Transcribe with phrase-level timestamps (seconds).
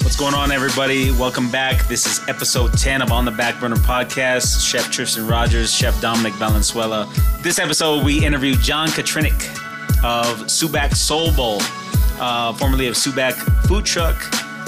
[0.00, 1.10] What's going on, everybody?
[1.12, 1.86] Welcome back.
[1.86, 4.66] This is episode 10 of On the Back Burner podcast.
[4.66, 7.12] Chef Tristan Rogers, Chef Dominic Valenzuela.
[7.42, 9.44] This episode, we interview John Katrinik
[10.02, 11.58] of Subak Soul Bowl,
[12.18, 13.34] uh, formerly of Subak
[13.68, 14.16] Food Truck,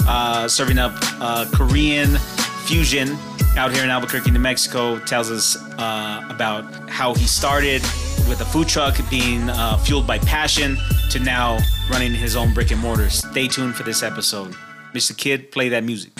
[0.07, 2.17] uh, serving up uh, Korean
[2.65, 3.17] fusion
[3.57, 4.99] out here in Albuquerque, New Mexico.
[4.99, 7.81] Tells us uh, about how he started
[8.29, 10.77] with a food truck being uh, fueled by passion
[11.09, 11.57] to now
[11.89, 13.09] running his own brick and mortar.
[13.09, 14.55] Stay tuned for this episode.
[14.95, 15.15] Mr.
[15.15, 16.13] Kid, play that music.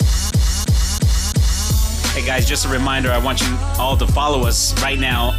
[2.12, 5.30] Hey guys, just a reminder I want you all to follow us right now.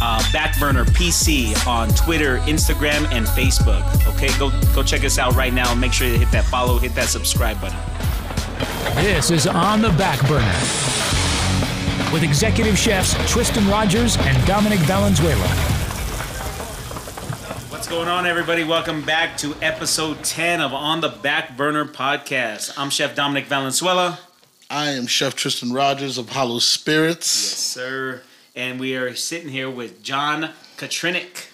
[0.00, 3.84] Uh, Backburner PC on Twitter, Instagram, and Facebook.
[4.14, 5.72] Okay, go go check us out right now.
[5.76, 7.78] Make sure you hit that follow, hit that subscribe button.
[8.96, 10.58] This is On the Back Burner
[12.12, 15.71] with executive chefs Tristan Rogers and Dominic Valenzuela.
[17.92, 18.64] What's going on, everybody?
[18.64, 22.72] Welcome back to episode 10 of On the Back Burner podcast.
[22.78, 24.18] I'm Chef Dominic Valenzuela.
[24.70, 27.26] I am Chef Tristan Rogers of Hollow Spirits.
[27.26, 28.22] Yes, sir.
[28.56, 31.48] And we are sitting here with John Katrinik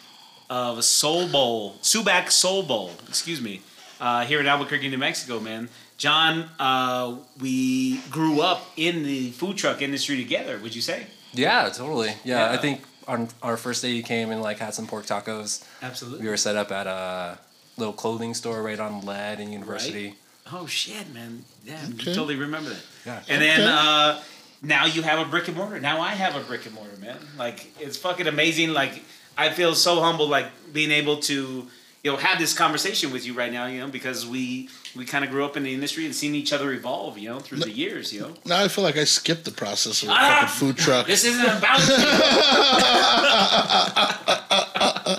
[0.48, 3.60] of Soul Bowl, Subak Soul Bowl, excuse me,
[4.00, 5.68] uh, here in Albuquerque, New Mexico, man.
[5.96, 11.08] John, uh, we grew up in the food truck industry together, would you say?
[11.32, 12.10] Yeah, totally.
[12.22, 12.52] Yeah, Yeah.
[12.52, 15.64] I think on our first day you came and like had some pork tacos.
[15.82, 16.24] Absolutely.
[16.24, 17.38] We were set up at a
[17.76, 20.14] little clothing store right on Lead and University.
[20.52, 21.44] Oh, shit, man.
[21.64, 22.14] Yeah, Okay.
[22.14, 22.82] totally remember that.
[23.04, 23.20] Yeah.
[23.28, 23.70] And then Okay.
[23.70, 24.20] uh,
[24.62, 25.80] now you have a brick and mortar.
[25.80, 27.16] Now I have a brick and mortar, man.
[27.38, 28.72] Like it's fucking amazing.
[28.72, 29.02] Like
[29.36, 31.66] I feel so humble, like being able to,
[32.08, 33.66] you know, have this conversation with you right now.
[33.66, 36.52] You know, because we we kind of grew up in the industry and seen each
[36.54, 37.18] other evolve.
[37.18, 38.12] You know, through the years.
[38.14, 38.34] You know.
[38.46, 40.40] Now I feel like I skipped the process of a Ah!
[40.40, 41.06] fucking food truck.
[41.06, 41.94] This isn't about you.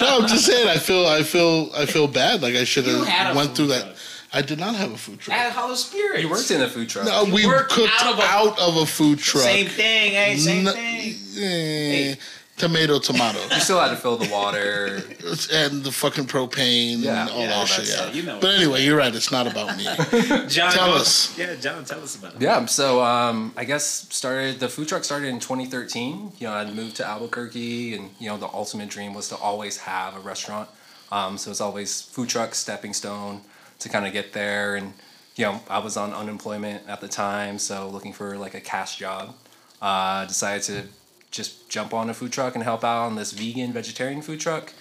[0.00, 0.66] No, I'm just saying.
[0.68, 2.42] I feel, I feel, I feel bad.
[2.42, 3.94] Like I should You had a have went food through that.
[4.32, 5.36] I did not have a food truck.
[5.38, 6.22] At Hollow Spirit.
[6.22, 7.04] You worked in a food truck.
[7.06, 9.44] No, we worked cooked out out of of, a- a food truck.
[9.44, 11.14] Same thing, hey, same No- thing.
[11.38, 12.14] eh,
[12.62, 14.86] Tomato, tomato, You still had to fill the water.
[15.52, 17.86] and the fucking propane Yeah, and all yeah, that all shit.
[17.86, 18.12] that yeah.
[18.14, 18.38] you know.
[18.40, 19.12] But anyway, you're right.
[19.12, 19.82] It's not about me.
[20.48, 21.36] John, Tell go- us.
[21.36, 22.40] Yeah, John, tell us about it.
[22.40, 26.34] yeah, so um, I guess started the food truck started in 2013.
[26.38, 29.78] You know, I moved to Albuquerque, and you know the ultimate dream was to always
[29.78, 30.68] have a restaurant.
[31.10, 33.40] Um, so it's always food truck stepping stone
[33.80, 34.76] to kind of get there.
[34.76, 34.92] And
[35.34, 38.98] you know, I was on unemployment at the time, so looking for like a cash
[38.98, 39.34] job.
[39.80, 40.84] Uh, decided to
[41.32, 44.72] just jump on a food truck and help out on this vegan vegetarian food truck.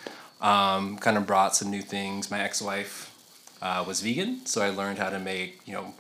[0.42, 2.30] Um, kind of brought some new things.
[2.30, 3.10] My ex-wife
[3.62, 5.96] uh, was vegan, so I learned how to make you know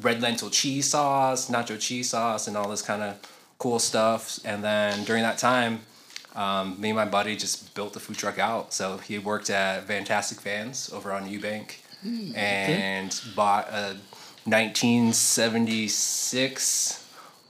[0.00, 3.18] red lentil cheese sauce, nacho cheese sauce, and all this kind of
[3.58, 4.40] cool stuff.
[4.44, 5.80] And then during that time,
[6.34, 8.72] um, me and my buddy just built the food truck out.
[8.72, 11.76] So he worked at Fantastic Fans over on Eubank
[12.34, 13.96] and bought a
[14.44, 16.98] 1976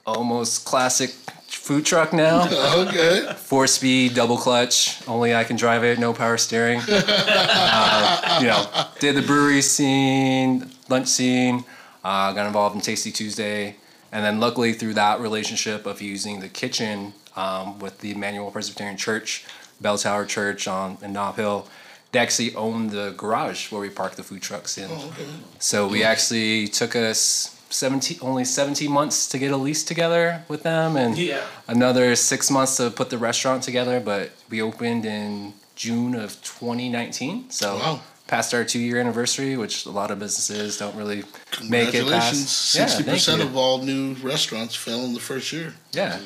[0.05, 1.15] almost classic
[1.63, 2.49] food truck now.
[2.89, 3.33] okay.
[3.37, 5.07] Four speed, double clutch.
[5.09, 5.99] Only I can drive it.
[5.99, 6.81] No power steering.
[6.89, 8.67] uh, you know,
[8.99, 11.65] did the brewery scene, lunch scene.
[12.05, 13.77] Uh, got involved in Tasty Tuesday,
[14.11, 18.97] and then luckily through that relationship of using the kitchen um, with the Emmanuel Presbyterian
[18.97, 19.45] Church,
[19.81, 21.69] Bell Tower Church on in Nob Hill,
[22.11, 24.91] they actually owned the garage where we parked the food trucks in.
[24.91, 25.27] Okay.
[25.61, 30.63] So we actually took us 17, only 17 months to get a lease together with
[30.63, 31.41] them, and Yeah.
[31.67, 33.99] another six months to put the restaurant together.
[34.01, 38.01] But we opened in June of 2019, so Wow.
[38.27, 41.25] past our two year anniversary, which a lot of businesses don't really
[41.65, 42.49] make it past.
[42.49, 43.47] Sixty Yeah, thank percent you.
[43.47, 45.75] of all new restaurants fell in the first year.
[45.93, 46.19] yeah,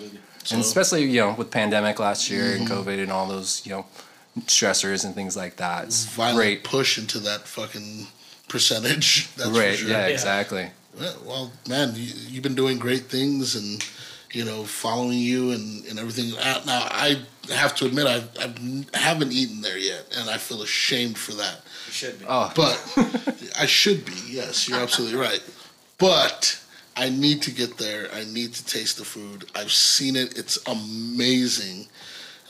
[0.44, 2.74] So- and especially you know with pandemic last year and Mm-hmm.
[2.74, 3.86] COVID and all those you know
[4.46, 5.84] stressors and things like that.
[5.84, 6.64] It's Violent great.
[6.64, 8.08] push into that fucking
[8.48, 9.28] percentage.
[9.36, 9.78] That's Right.
[9.78, 9.88] Sure.
[9.88, 10.06] Yeah.
[10.06, 10.70] Exactly.
[10.98, 13.84] Yeah, Well, man, you, you've been doing great things, and
[14.32, 16.30] you know, following you and, and everything.
[16.66, 18.22] Now, I have to admit, I
[18.94, 21.60] I haven't eaten there yet, and I feel ashamed for that.
[21.86, 22.24] You should be.
[22.28, 24.14] Oh, But I should be.
[24.28, 25.42] Yes, you're absolutely right.
[25.98, 26.60] But
[26.96, 28.08] I need to get there.
[28.12, 29.46] I need to taste the food.
[29.54, 30.36] I've seen it.
[30.38, 31.86] It's amazing.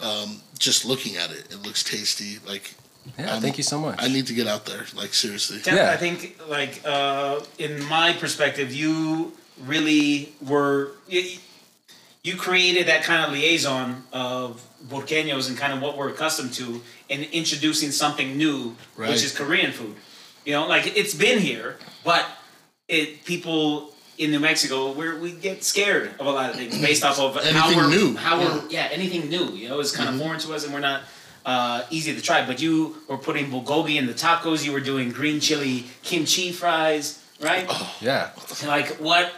[0.02, 2.38] Um, just looking at it, it looks tasty.
[2.46, 2.74] Like
[3.18, 3.32] yeah.
[3.34, 3.96] um, thank you so much.
[4.02, 4.84] I need to get out there.
[4.94, 5.58] Like seriously.
[5.60, 5.90] Jeff, Yeah.
[5.90, 9.32] I think, like, uh, in my perspective, you
[9.64, 10.92] really were.
[11.08, 11.38] You,
[12.22, 16.80] you created that kind of liaison of Burqueños and kind of what we're accustomed to
[17.08, 19.10] and introducing something new, Right.
[19.10, 19.94] which is Korean food.
[20.44, 22.26] You know, like, it's been here, but
[22.88, 27.04] it people in New Mexico, where we get scared of a lot of things based
[27.04, 28.54] off of how we're new, how yeah.
[28.54, 29.46] we're yeah anything new.
[29.52, 31.02] You know, is kind of foreign to us, and we're not
[31.46, 32.44] uh, easy to try.
[32.46, 34.64] But you were putting bulgogi in the tacos.
[34.64, 37.22] You were doing green chili kimchi fries.
[37.40, 37.66] right?
[38.02, 38.30] Yeah.
[38.60, 39.32] And, like what?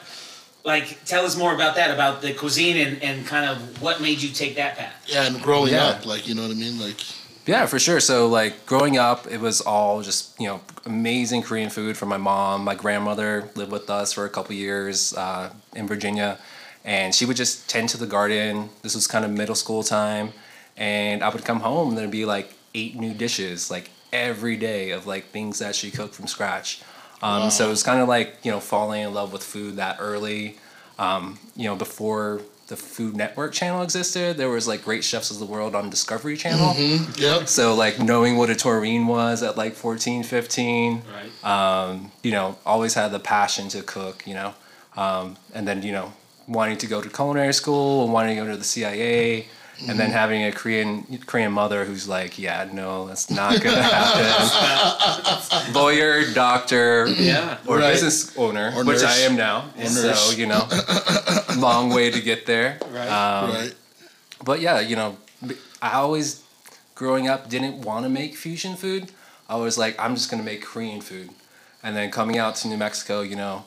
[0.65, 4.21] Like tell us more about that, about the cuisine and, and kind of what made
[4.21, 4.93] you take that path.
[5.07, 5.87] Yeah, and growing Yeah.
[5.87, 6.97] up, like you know what I mean, like
[7.47, 8.01] Yeah, for sure.
[8.01, 12.19] So like growing up, it was all just you know amazing Korean food from my
[12.19, 12.65] mom.
[12.65, 16.37] My grandmother lived with us for a couple years uh, in Virginia,
[16.85, 18.69] and she would just tend to the garden.
[18.83, 20.33] This was kind of middle school time,
[20.79, 24.91] and I would come home and there'd be like eight new dishes like every day
[24.93, 26.81] of like things that she cooked from scratch.
[27.23, 29.97] Um, So it was kind of like you know falling in love with food that
[30.01, 30.57] early.
[30.99, 35.39] Um, you know before the Food Network channel existed, there was like Great Chefs of
[35.39, 36.75] the World on Discovery Channel.
[37.17, 37.49] yep.
[37.49, 41.03] So like knowing what a tourné was at like 14, 15,
[41.43, 41.45] Right.
[41.51, 44.53] um, you know, always had the passion to cook, you know.
[44.99, 46.13] Um, and then, you know,
[46.47, 49.47] wanting to go to culinary school and wanting to go to the CIA
[49.87, 55.73] and then having a Korean Korean mother who's like, yeah, no, that's not gonna happen.
[55.75, 57.59] Lawyer, doctor, Yeah.
[57.67, 57.93] or Right.
[57.93, 59.71] business owner, Or which I am now.
[59.79, 60.37] Or so, nurse.
[60.37, 60.67] you know,
[61.57, 62.79] long way to get there.
[62.91, 63.09] Right.
[63.09, 63.75] Um, right.
[64.45, 65.17] but yeah, you know,
[65.81, 66.43] I always
[66.95, 69.13] growing up didn't want to make fusion food.
[69.49, 71.31] I was like, I'm just gonna make Korean food,
[71.83, 73.65] and then coming out to New Mexico, you know,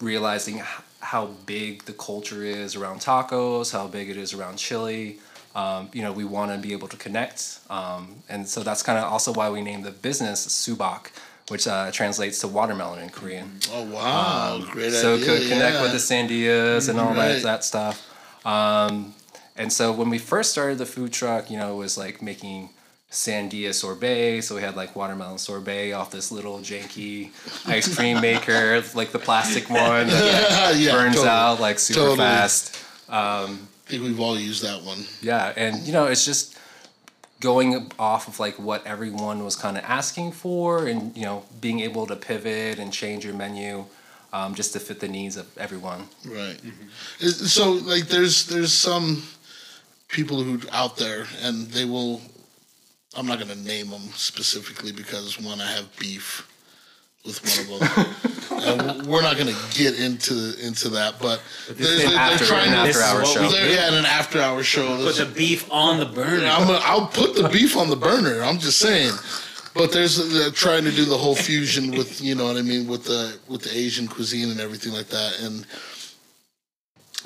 [0.00, 0.62] realizing
[1.00, 5.18] how big the culture is around tacos, how big it is around chili.
[5.60, 8.98] Um, you know, we want to be able to connect, um, and so that's kind
[8.98, 11.02] of also why we named the business Subak,
[11.48, 15.24] which uh, translates to watermelon in Korean Oh wow, great Um, so idea.
[15.26, 15.82] could connect yeah.
[15.82, 17.40] with the sandias and all Right.
[17.40, 17.96] that that stuff.
[18.44, 19.14] Um,
[19.56, 22.68] and so when we first started the food truck, you know, it was like making
[23.10, 24.42] sandia sorbet.
[24.42, 27.30] So we had like watermelon sorbet off this little janky
[27.66, 31.28] ice cream maker, like the plastic one that yeah, burns totally.
[31.30, 32.18] out like super Totally.
[32.18, 32.76] fast.
[33.86, 35.04] I think we've all used that one.
[35.22, 36.58] Yeah, and you know, it's just
[37.40, 41.80] going off of like what everyone was kind of asking for, and you know, being
[41.80, 43.84] able to pivot and change your menu
[44.32, 46.08] um, just to fit the needs of everyone.
[46.24, 46.58] Right.
[47.20, 49.22] Is- So like there's there's some
[50.08, 52.20] people who out there and they will
[53.16, 56.46] I'm not going to name them specifically because one I have beef
[57.26, 58.32] with one of them.
[58.98, 62.72] and we're not going to get into into that, but there's, an they're after- trying
[62.72, 63.48] an to This after-hour show.
[63.48, 64.96] they're, yeah, in an after hour show.
[64.96, 66.46] Put the beef on the burner.
[66.46, 68.42] I'm gonna, I'll put the beef on the burner.
[68.42, 69.12] I'm just saying.
[69.74, 72.86] But there's they're trying to do the whole fusion with you know what I mean
[72.86, 75.40] with the with the Asian cuisine and everything like that.
[75.42, 75.66] And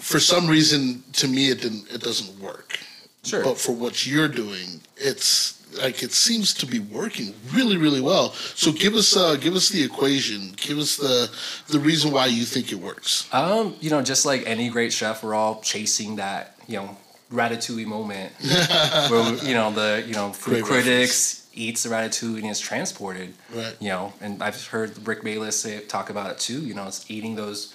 [0.00, 2.79] for some reason, to me, it didn't it doesn't work.
[3.23, 3.44] Sure.
[3.44, 8.32] But for what you're doing, it's like it seems to be working really really well.
[8.32, 10.52] So give us uh, give us the equation.
[10.56, 11.31] Give us the
[11.69, 13.28] the reason why you think it works.
[13.32, 16.96] Um, you know, just like any great chef, we're all chasing that, you know,
[17.32, 18.32] ratatouille moment
[19.11, 23.34] where you know the you know food Great critics eats the ratatouille and is transported.
[23.55, 23.76] Right.
[23.81, 26.61] You know, and I've heard Rick Bayless say talk about it too.
[26.61, 27.75] You know, it's eating those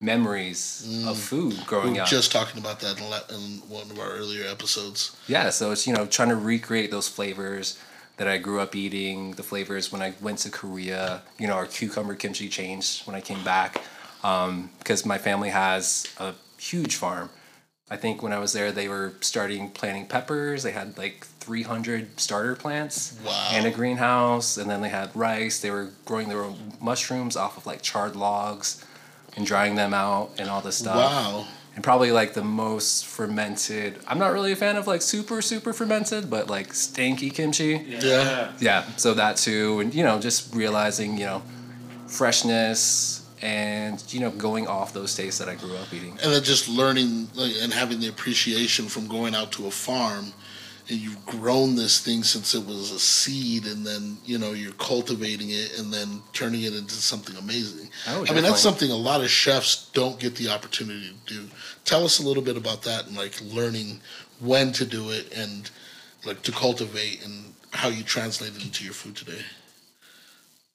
[0.00, 2.08] memories of food growing We were up.
[2.08, 3.04] just talking about that in,
[3.36, 5.16] in one of our earlier episodes.
[5.28, 7.78] Yeah, so it's you know trying to recreate those flavors
[8.16, 9.32] that I grew up eating.
[9.32, 11.22] The flavors when I went to Korea.
[11.38, 13.82] You know, our cucumber kimchi changed when I came back
[14.24, 17.30] um, because my family has a huge farm.
[17.92, 20.62] I think when I was there, they were starting planting peppers.
[20.62, 23.48] They had like 300 starter plants Wow.
[23.52, 25.60] and a greenhouse, and then they had rice.
[25.60, 28.84] They were growing their own mushrooms off of like charred logs
[29.36, 31.46] and drying them out and all this stuff Wow.
[31.74, 33.98] and probably like the most fermented.
[34.06, 37.84] I'm not really a fan of like super super fermented, but like stanky kimchi.
[37.88, 38.52] Yeah.
[38.60, 41.42] Yeah, so that too, and you know, just realizing you know,
[42.06, 46.18] freshness and you know, going off those tastes that I grew up eating.
[46.22, 50.24] and then just learning like, and having the appreciation from going out to a farm
[50.24, 50.32] and
[50.94, 55.50] you've grown this thing since it was a seed and then you know you're cultivating
[55.50, 57.88] it and then turning it into something amazing.
[58.08, 61.48] Oh, i mean that's something a lot of chefs don't get the opportunity to do.
[61.84, 64.00] Tell us a little bit about that and like learning
[64.40, 65.70] when to do it and
[66.24, 69.42] like to cultivate and how you translate it into your food today.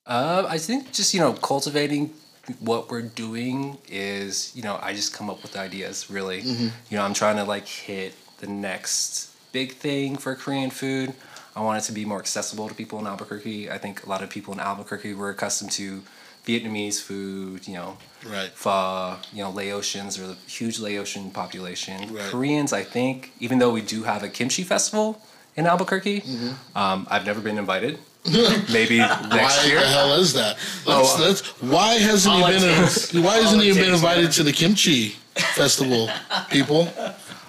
[0.05, 2.13] Uh, I think just you know, cultivating
[2.60, 6.10] what we're doing is you know, I just come up with ideas.
[6.10, 11.13] Really, you know, I'm trying to like hit the next big thing for Korean food.
[11.55, 13.71] I want it to be more accessible to people in Albuquerque.
[13.71, 16.03] I think a lot of people in Albuquerque were accustomed to
[16.45, 17.97] Vietnamese food, you know,
[18.35, 22.13] right pho, you know, Laotians or the huge Laotian population.
[22.13, 22.29] Right.
[22.31, 25.21] Koreans, I think, even though we do have a kimchi festival
[25.55, 26.19] in Albuquerque,
[26.75, 27.97] um, I've never been invited.
[28.77, 29.79] Maybe next why year.
[29.79, 30.57] the hell is that?
[30.85, 31.17] Let's, Oh.
[31.25, 33.24] let's, why hasn't he been?
[33.27, 35.00] Why hasn't he been invited to the kimchi
[35.59, 36.09] festival?
[36.50, 36.81] People,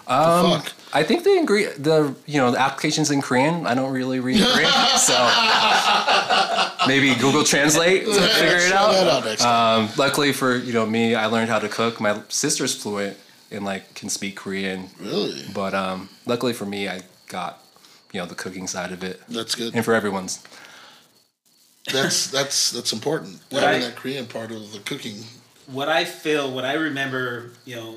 [0.06, 0.66] Um, the fuck.
[0.96, 3.66] I think the ingre- the you know the applications in Korean.
[3.66, 5.14] I don't really read Korean, so
[6.88, 8.94] maybe Google Translate to figure it out.
[9.26, 9.40] out.
[9.42, 12.00] Um, luckily for you know me, I learned how to cook.
[12.00, 13.18] My sister's fluent
[13.50, 15.42] and like can speak Korean, really?
[15.54, 17.62] but um, luckily for me, I got
[18.14, 19.74] you know the cooking side of it, That's good.
[19.74, 20.42] and for everyone's.
[21.92, 23.38] That's that's that's important.
[23.50, 25.16] What Having I- that Korean part of the cooking.
[25.66, 27.94] what I feel, what I remember, you know,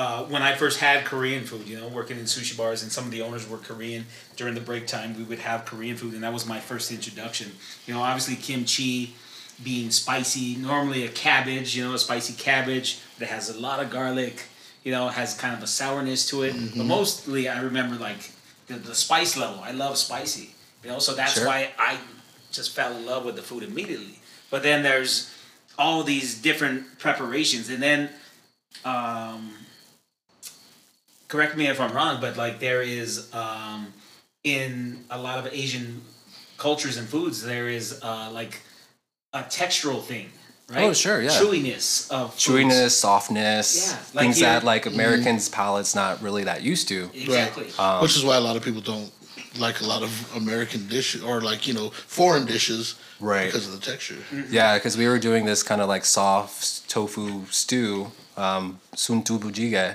[0.00, 3.04] uh, when I first had Korean food, you know, working in sushi bars and some
[3.04, 6.22] of the owners were Korean during the break time, we would have Korean food, and
[6.24, 7.52] that was my first introduction.
[7.86, 9.12] You know, obviously kimchi
[9.62, 13.90] being spicy, normally a cabbage, you know, a spicy cabbage that has a lot of
[13.90, 14.44] garlic,
[14.84, 16.54] you know, has kind of a sourness to it.
[16.74, 18.32] But mostly I remember like
[18.68, 19.60] the, the spice level.
[19.62, 21.46] I love spicy, you know, so that's Sure.
[21.46, 21.98] why I
[22.50, 24.18] just fell in love with the food immediately.
[24.50, 25.30] But then there's
[25.78, 28.08] all these different preparations and then
[28.86, 29.52] um
[31.30, 33.80] correct me if i'm wrong but like there is um
[34.44, 35.88] in a lot of asian
[36.64, 38.54] cultures and foods there is uh like
[39.32, 40.26] a textural thing
[40.74, 41.30] right Oh, sure, yeah.
[41.30, 42.44] chewiness of foods.
[42.46, 47.10] Chewiness, softness, Yeah, like things your- that like Americans' palates not really that used to.
[47.12, 49.10] exactly Um, Which is why a lot of people don't
[49.58, 53.46] like a lot of American dishes or like, you know, foreign dishes Right.
[53.46, 54.18] because of the texture.
[54.48, 59.88] Yeah, because we were doing this kind of like soft tofu stew, um, sundubu jjigae,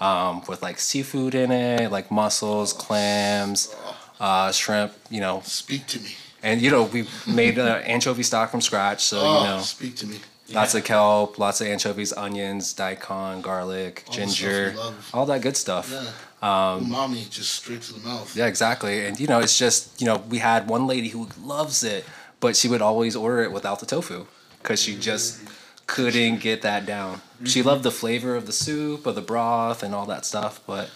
[0.00, 3.74] um, with like seafood in it, like mussels, clams,
[4.20, 6.10] uh, shrimp, you know, Speak to me.
[6.42, 7.64] and you know we made uh,
[7.94, 10.16] anchovy stock from scratch, so Oh, you know speak to me.
[10.52, 14.74] lots of kelp, lots of anchovies, onions, daikon, garlic, All ginger,
[15.14, 15.86] all that good stuff.
[15.92, 16.10] Yeah.
[16.40, 18.36] Um, Umami just straight to the mouth.
[18.36, 19.06] Yeah, exactly.
[19.06, 22.04] And you know, it's just you know, we had one lady who loves it,
[22.40, 24.24] but she would always order it without the tofu
[24.62, 25.40] because she just
[25.88, 27.20] couldn't get that down.
[27.44, 30.90] She loved the flavor of the soup, of the broth, and all that stuff, but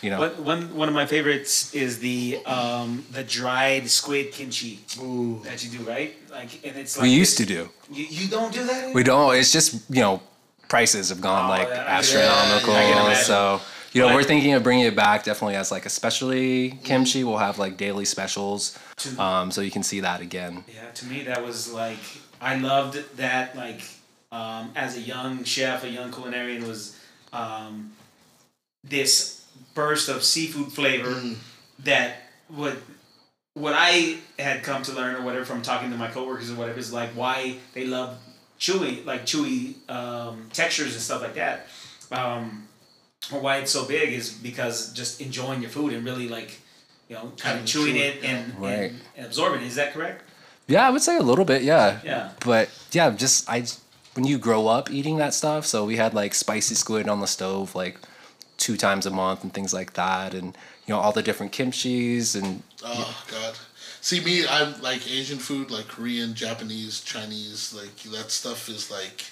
[0.00, 4.78] you know, One, one, one of my favorites is the um, the dried squid kimchi
[5.00, 5.40] Ooh.
[5.44, 6.14] that you do, right?
[6.30, 7.68] Like, and it's like we used to do.
[7.90, 8.94] You, you don't do that.
[8.94, 9.34] We don't.
[9.34, 10.22] It's just you know,
[10.68, 12.72] prices have gone Oh, like yeah, I- astronomical.
[12.74, 13.24] yeah, I can imagine.
[13.24, 13.60] so
[13.92, 17.24] you know, But- we're thinking of bringing it back definitely as like a specialty kimchi.
[17.24, 20.62] We'll have like daily specials, To- um, so you can see that again.
[20.72, 21.98] Yeah, to me that was like
[22.40, 23.82] I loved that like
[24.32, 26.98] um, as a young chef, a young culinarian was
[27.32, 27.92] um,
[28.84, 31.22] this burst of seafood flavor
[31.80, 32.16] that
[32.50, 32.76] would
[33.54, 36.78] what I had come to learn or whatever from talking to my coworkers or whatever
[36.78, 38.16] is like why they love
[38.60, 41.66] chewy like chewy um, textures and stuff like that.
[42.12, 42.68] Um,
[43.32, 46.58] or why it's so big is because just enjoying your food and really like
[47.08, 48.72] you know kind Kinda of chewing chew it it, and, Right.
[48.90, 49.66] and, and absorbing it.
[49.66, 50.22] Is that correct?
[50.66, 51.62] Yeah, I would say a little bit.
[51.62, 52.00] Yeah.
[52.04, 52.30] Yeah.
[52.44, 53.64] But yeah, just I
[54.18, 57.26] when you grow up eating that stuff, so we had like spicy squid on the
[57.28, 58.00] stove like
[58.56, 62.34] two times a month and things like that, and you know all the different kimchi's
[62.34, 63.54] and Oh God.
[64.00, 67.72] See me, I'm like Asian food, like Korean, Japanese, Chinese.
[67.72, 69.22] Like that stuff is like,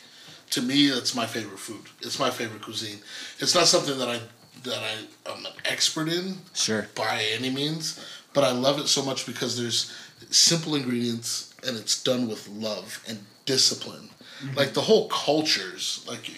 [0.51, 1.87] to me, that's my favorite food.
[2.01, 3.01] It's my favorite cuisine.
[3.41, 4.21] It's not something that I
[4.63, 6.87] that I am an expert in sure.
[6.95, 7.99] by any means,
[8.33, 9.93] but I love it so much because there's
[10.31, 14.11] simple ingredients and it's done with love and discipline.
[14.55, 16.31] Like the whole cultures, like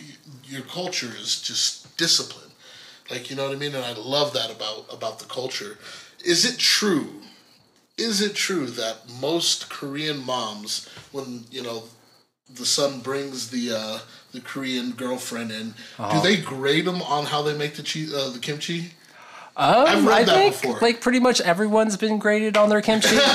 [0.45, 2.53] your culture is just discipline.
[3.11, 5.79] Like you know what I mean, and I love that about about the culture.
[6.25, 7.23] Is it true?
[7.97, 11.85] Is it true that most Korean moms, when you know
[12.49, 13.99] the son brings the uh,
[14.33, 15.75] the Korean girlfriend in,
[16.13, 18.93] do they grade them on how they make the cheese, uh, the kimchi?
[19.57, 20.79] Um, I've read I that think before.
[20.81, 23.17] like pretty much everyone's been graded on their kimchi.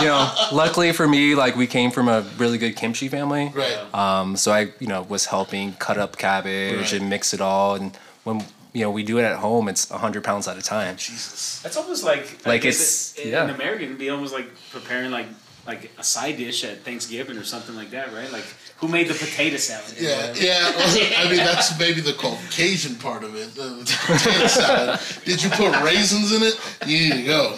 [0.00, 3.52] you know, luckily for me, like we came from a really good kimchi family.
[3.54, 3.78] Right.
[3.94, 6.92] Um, so I, you know, was helping cut up cabbage Right.
[7.00, 10.22] and mix it all, and when you know we do it at home, it's hundred
[10.24, 10.96] pounds at a time.
[10.96, 11.60] Jesus.
[11.62, 13.44] That's almost like Like it's- it- yeah.
[13.44, 15.26] an American would be almost like preparing like
[15.66, 18.30] like a side dish at Thanksgiving or something like that, right?
[18.30, 18.44] Like
[18.76, 19.94] who made the potato salad?
[19.98, 20.70] Yeah, yeah.
[21.18, 23.52] I mean, that's maybe the Caucasian part of it.
[23.56, 25.00] The potato salad.
[25.24, 26.56] Did you put raisins in it?
[26.86, 27.56] You go.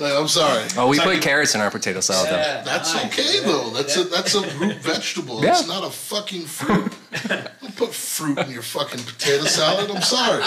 [0.00, 0.64] Like, I'm sorry.
[0.76, 2.62] Oh, we It's put like- carrots in our potato salad though.
[2.64, 3.06] That's nice.
[3.06, 3.70] okay though.
[3.70, 5.42] That's a that's a root vegetable.
[5.42, 5.50] Yeah.
[5.58, 6.92] It's not a fucking fruit.
[7.28, 9.90] Don't put fruit in your fucking potato salad.
[9.90, 10.42] I'm sorry.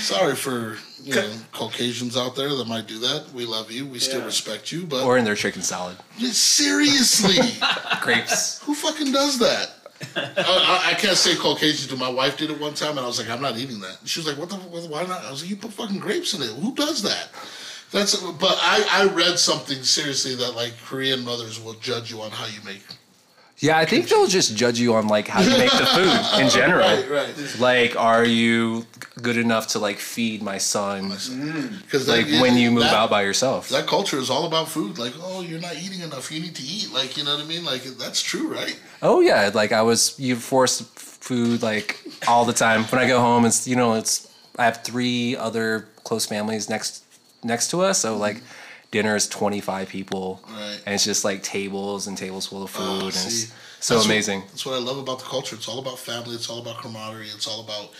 [0.00, 3.26] Sorry for you know Caucasians out there that might do that.
[3.34, 3.86] We love you.
[3.86, 4.26] We still Yeah.
[4.26, 4.86] respect you.
[4.86, 5.96] But Or in their chicken salad.
[6.18, 7.36] seriously,
[8.02, 8.60] Grapes.
[8.62, 9.70] who fucking does that?
[10.16, 13.06] I, I, I can't say Caucasian to my wife did it one time, and I
[13.06, 13.98] was like, I'm not eating that.
[14.04, 14.56] She was like, What the?
[14.56, 15.24] Why not?
[15.24, 16.50] I was like, You put fucking grapes in it.
[16.50, 17.28] Who does that?
[17.90, 18.20] That's.
[18.20, 22.46] But I, I read something seriously that like Korean mothers will judge you on how
[22.46, 22.82] you make
[23.58, 26.50] Yeah, I think they'll just judge you on like how you make the food in
[26.50, 26.86] general.
[26.86, 27.56] Right, right.
[27.58, 28.86] Like, are you
[29.22, 31.08] good enough to like feed my son?
[31.08, 32.08] Because mm.
[32.08, 33.68] Like when you move out by yourself.
[33.70, 34.98] that culture is all about food.
[34.98, 36.30] Like, oh, you're not eating enough.
[36.30, 36.92] You need to eat.
[36.92, 37.64] Like, you know what I mean?
[37.64, 38.78] Like, that's true, right?
[39.00, 42.84] Oh yeah, like I was you force food like all the time.
[42.84, 44.28] When I go home, it's you know it's
[44.58, 47.04] I have three other close families next
[47.42, 48.42] next to us, so like
[48.90, 50.80] dinner is twenty five people, Right.
[50.86, 53.94] and it's just like tables and tables full of food, Oh, and see, it's so
[53.94, 54.42] that's what- amazing.
[54.48, 55.56] that's what I love about the culture.
[55.56, 56.34] It's all about family.
[56.34, 57.28] It's all about camaraderie.
[57.28, 57.90] It's all about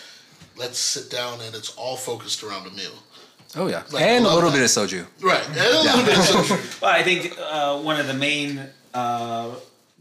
[0.57, 2.92] let's sit down and it's all focused around a meal.
[3.57, 4.57] oh yeah, Like, and a little that.
[4.59, 5.07] bit of soju.
[5.21, 5.47] Right.
[5.49, 6.59] And a little bit of social.
[6.83, 8.61] Well, I think uh, one of the main
[8.95, 9.50] uh,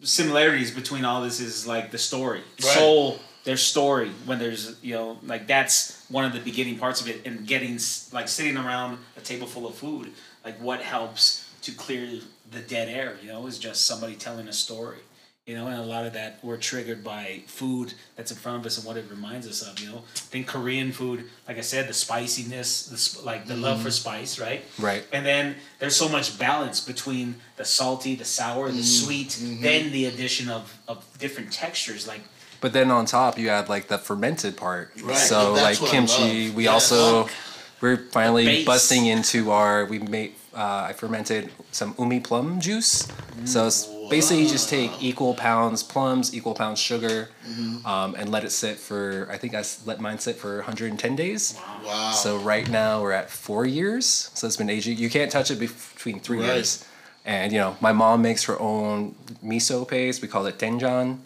[0.04, 2.74] similarities between all this is like the story, Right.
[2.74, 4.12] soul, their story.
[4.26, 7.80] When there's you know like that's one of the beginning parts of it, and getting
[8.12, 10.12] like sitting around a table full of food.
[10.44, 12.22] Like what helps to clear
[12.52, 13.18] the dead air?
[13.22, 15.00] You know, is just somebody telling a story.
[15.46, 18.66] You know, and a lot of that we're triggered by food that's in front of
[18.66, 19.80] us and what it reminds us of.
[19.80, 23.56] You know, I think Korean food, like I said, the spiciness, the sp- like the
[23.56, 23.92] love for mm-hmm.
[23.92, 24.66] spice, right?
[24.78, 25.06] Right.
[25.14, 28.82] And then there's so much balance between the salty, the sour, the mm-hmm.
[28.82, 29.62] sweet, mm-hmm.
[29.62, 32.06] then the addition of, of different textures.
[32.06, 32.24] Like
[32.62, 34.92] But then on top, you add like the fermented part.
[35.02, 36.50] Right, So that's like what I kimchi.
[36.52, 36.74] We Yes.
[36.92, 37.30] also
[37.82, 39.86] we're finally busting into our.
[39.86, 40.34] We made.
[40.56, 43.08] Uh, I fermented some umi plum juice.
[43.46, 47.86] So it's basically you just take equal pounds plums, equal pounds sugar, Mm-hmm.
[47.86, 49.28] um, and let it sit for.
[49.32, 51.60] I think I let mine sit for 110 days.
[51.86, 52.12] Wow.
[52.12, 54.32] So right now we're at four years.
[54.34, 54.98] So it's been aging.
[54.98, 56.56] You can't touch it between three Right.
[56.56, 56.84] years.
[57.28, 60.22] And you know, my mom makes her own miso paste.
[60.22, 61.20] We call it doenjang.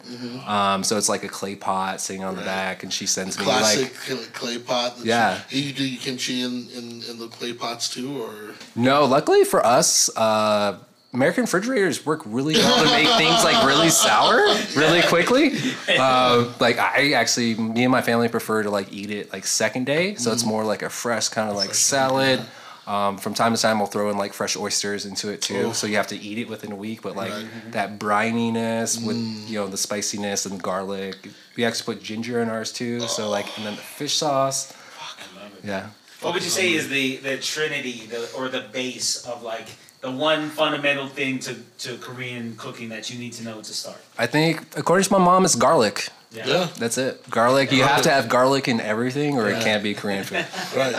[0.48, 2.48] Um, so it's like a clay pot sitting on the Mm-hmm.
[2.50, 3.94] Back, and she sends me Classic like.
[3.94, 4.96] cl- clay pot.
[5.04, 5.40] Yeah.
[5.48, 9.64] You do your kimchi in, in, in the clay pots too, or No, luckily for
[9.64, 10.76] us, uh,
[11.14, 14.38] American refrigerators work really well to make things like really sour
[14.74, 15.52] really quickly.
[15.88, 19.84] Uh, like I actually, me and my family prefer to like eat it like second
[19.86, 22.40] day, so it's more like a fresh kind of like salad.
[22.86, 25.72] Um, from time to time, we'll throw in like fresh oysters into it too, Oh.
[25.72, 27.02] so you have to eat it within a week.
[27.02, 27.46] But like Right.
[27.72, 29.16] that brininess with
[29.48, 31.16] you know the spiciness and the garlic.
[31.56, 34.72] We actually put ginger in ours too, so like and then the fish sauce.
[34.72, 35.18] Fuck,
[35.64, 35.86] Yeah.
[36.22, 39.68] what would you say is the, the trinity the, or the base of like
[40.00, 43.98] the one fundamental thing to, to Korean cooking that you need to know to start?
[44.18, 46.08] I think, according to my mom, it's garlic.
[46.32, 47.28] Yeah, That's it.
[47.30, 47.72] Garlic.
[47.72, 50.46] You have to have garlic in everything, or it can't be Korean food.
[50.76, 50.94] right.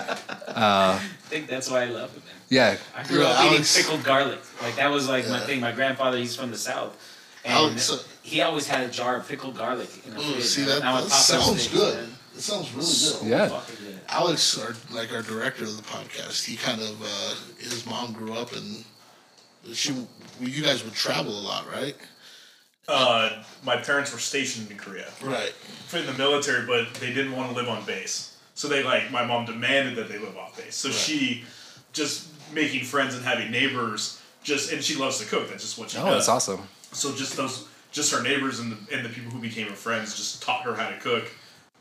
[0.56, 2.34] I think that's why I love it, man.
[2.50, 2.78] Yeah.
[2.96, 4.40] I grew Yeah, up eating pickled garlic.
[4.62, 5.60] Like that was like my thing.
[5.60, 6.96] My grandfather, he's from the south,
[7.44, 10.44] and Alex, uh, he always had a jar of pickled garlic in the Oh, fridge.
[10.46, 10.70] see man.
[10.70, 10.80] that?
[10.84, 11.96] Now That sounds things, good.
[11.96, 12.10] man.
[12.36, 13.30] It sounds really So good.
[13.30, 13.48] Yeah.
[13.50, 14.00] good.
[14.10, 18.34] Alex, our, like our director of the podcast, he kind of uh, his mom grew
[18.34, 18.84] up and
[19.74, 19.94] she.
[20.42, 21.96] You guys would travel a lot, right?
[22.88, 25.54] Uh, my parents were stationed in Korea Right.
[25.94, 28.36] in the military, but they didn't want to live on base.
[28.56, 30.76] So they like my mom demanded that they live off base.
[30.76, 30.98] So Right.
[30.98, 31.46] she
[31.94, 34.20] just making friends and having neighbors.
[34.44, 35.50] Just and she loves to cook.
[35.50, 36.14] That's just what she Oh, does.
[36.26, 36.68] that's awesome.
[36.92, 40.16] So just those, just her neighbors and the, and the people who became her friends
[40.18, 41.32] just taught her how to cook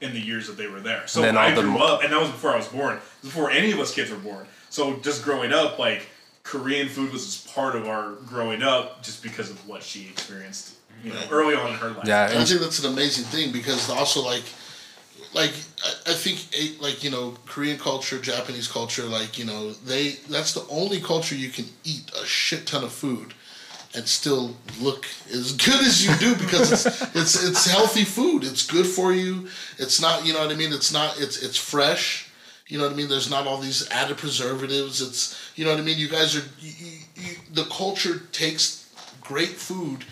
[0.01, 1.07] in the years that they were there.
[1.09, 2.69] So And then when I all the- grew up, and that was before I was
[2.69, 4.47] born, before any of us kids were born.
[4.71, 6.07] So just growing up, like
[6.45, 10.75] Korean food was just part of our growing up, just because of what she experienced,
[11.03, 12.07] you know, early on in her life.
[12.07, 12.31] Yeah.
[12.31, 14.45] And I think that's an amazing thing because also like,
[15.35, 15.53] like
[15.85, 20.13] I, I think eh, like you know Korean culture, Japanese culture, like you know they
[20.29, 23.35] that's the only culture you can eat a shit ton of food
[23.95, 28.45] and still look as good as you do because it's it's it's healthy food.
[28.45, 29.49] It's good for you.
[29.79, 30.73] It's not you know what I mean.
[30.73, 32.29] It's not it's it's fresh.
[32.69, 33.09] You know what I mean.
[33.09, 35.03] There's not all these added preservatives.
[35.03, 35.99] It's you know what I mean.
[35.99, 40.05] You guys are you, you, you, the culture takes great food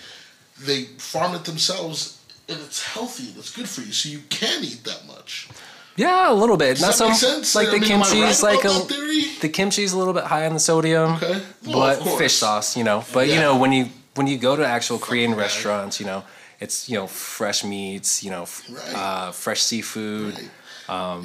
[0.67, 2.19] they farm it themselves
[2.49, 5.49] and it's healthy and it's good for you so you can eat that much
[5.97, 6.79] yeah, a little bit.
[6.79, 8.43] does Not that so make sense like I the mean, am I kimchi right is
[8.43, 9.23] like about a that theory?
[9.41, 11.15] the kimchi's a little bit high on the sodium.
[11.17, 11.43] Okay.
[11.67, 13.05] Well, but of fish sauce, you know.
[13.13, 15.41] But you know when you when you go to actual Korean right.
[15.41, 16.23] restaurants, you know,
[16.59, 18.95] it's you know fresh meats, you know, Right.
[18.95, 20.35] uh, fresh seafood.
[20.35, 20.51] Right.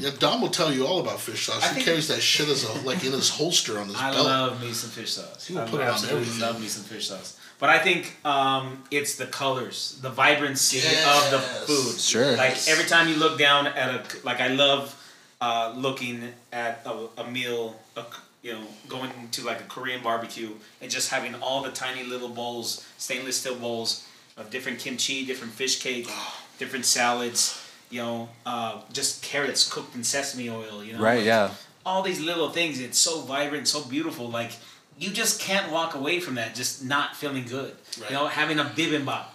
[0.02, 2.64] yeah Dom will tell you all about fish sauce I he carries that shit as
[2.66, 5.46] a like in his holster on his I belt I love me some fish sauce.
[5.48, 6.42] He will I put it on absolutely everything.
[6.42, 7.38] love me some fish sauce.
[7.60, 12.00] But I think um, it's the colors, the vibrancy of the food.
[12.00, 12.36] Sure.
[12.36, 14.94] Like every time you look down at a, like I love
[15.42, 18.04] uh, looking at a, a meal, a,
[18.44, 20.50] you know, going to like a Korean barbecue
[20.82, 24.06] and just having all the tiny little bowls, stainless steel bowls
[24.38, 26.10] of different kimchi, different fish cake,
[26.60, 27.62] different salads.
[27.92, 30.84] You know, uh, just carrots cooked in sesame oil.
[30.84, 31.52] You know, Right, like, yeah.
[31.86, 32.80] all these little things.
[32.82, 34.28] It's so vibrant, so beautiful.
[34.30, 34.52] Like
[34.98, 37.76] you just can't walk away from that just not feeling good.
[38.00, 38.10] Right.
[38.12, 39.26] You know, having a bibimbap.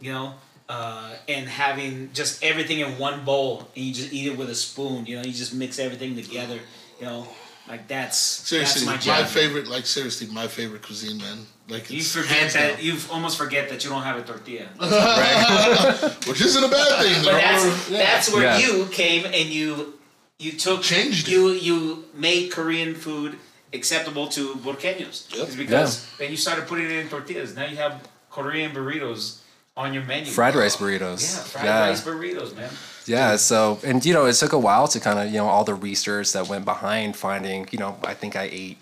[0.00, 0.34] you know,
[0.68, 4.54] uh, and having just everything in one bowl and you just eat it with a
[4.54, 5.06] spoon.
[5.06, 6.58] You know, you just mix everything together.
[7.00, 7.28] You know,
[7.68, 11.38] like that's Seriously, that's my, my, favorite, like seriously, my favorite cuisine, man.
[11.68, 12.84] Like You forget that down.
[12.84, 14.66] you almost forget that you don't have a tortilla.
[16.26, 17.24] which isn't a bad thing.
[17.24, 17.98] But that's yeah.
[17.98, 18.58] that's where Yeah.
[18.58, 19.94] you came and you
[20.38, 21.32] you took Changed it.
[21.32, 23.38] you you made Korean food
[23.74, 25.34] acceptable to Burqueños.
[25.34, 25.46] Yep.
[25.48, 27.54] It's because then you started putting it in tortillas.
[27.56, 29.38] Now you have Korean burritos
[29.76, 30.30] on your menu.
[30.30, 31.20] Fried rice burritos.
[31.22, 31.80] Yeah, fried yeah.
[31.88, 32.70] rice burritos, man.
[33.06, 35.64] Yeah, so and you know it took a while to kind of you know all
[35.64, 38.78] the research that went behind finding you know I think I ate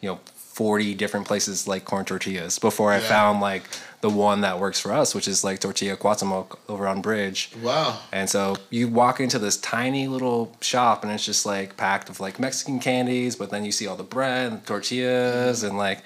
[0.00, 3.08] you know forty different places like corn tortillas before I Yeah.
[3.08, 3.64] found like
[4.00, 7.50] the one that works for us, which is like Tortilla Cuauhtemoc over on Bridge.
[7.62, 7.98] Wow.
[8.12, 12.20] And so you walk into this tiny little shop and it's just like packed with
[12.20, 16.02] like Mexican candies, but then you see all the bread and tortillas and like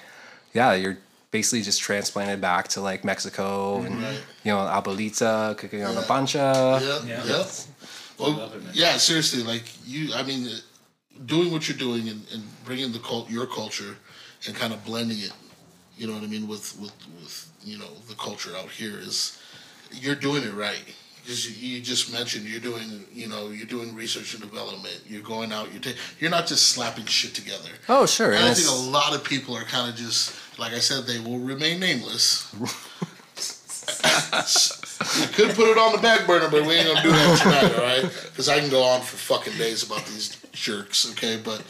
[0.53, 0.97] yeah, you're
[1.31, 4.19] basically just transplanted back to like Mexico and Right.
[4.43, 6.05] you know abuelita cooking on a Yeah.
[6.07, 6.81] plancha.
[6.81, 7.23] Yeah, Yeah.
[7.25, 7.45] yeah.
[8.19, 10.51] Well, it, yeah, seriously, like you, I mean, uh,
[11.25, 13.95] doing what you're doing and, and bringing the cult, your culture,
[14.47, 15.33] and kind of blending it,
[15.97, 19.39] you know what I mean, with with with you know the culture out here is,
[19.91, 20.83] you're doing it right.
[21.21, 25.01] Because you, you just mentioned you're doing, you know, you're doing research and development.
[25.07, 25.71] You're going out.
[25.71, 27.69] You're ta- you're not just slapping shit together.
[27.87, 30.73] Oh sure, And and I think a lot of people are kind of just, like
[30.73, 32.53] I said, they will remain nameless.
[33.83, 37.75] you could put it on the back burner, but we ain't gonna do that tonight,
[37.79, 38.01] all right?
[38.25, 41.37] Because I can go on for fucking days about these jerks, okay?
[41.43, 41.61] But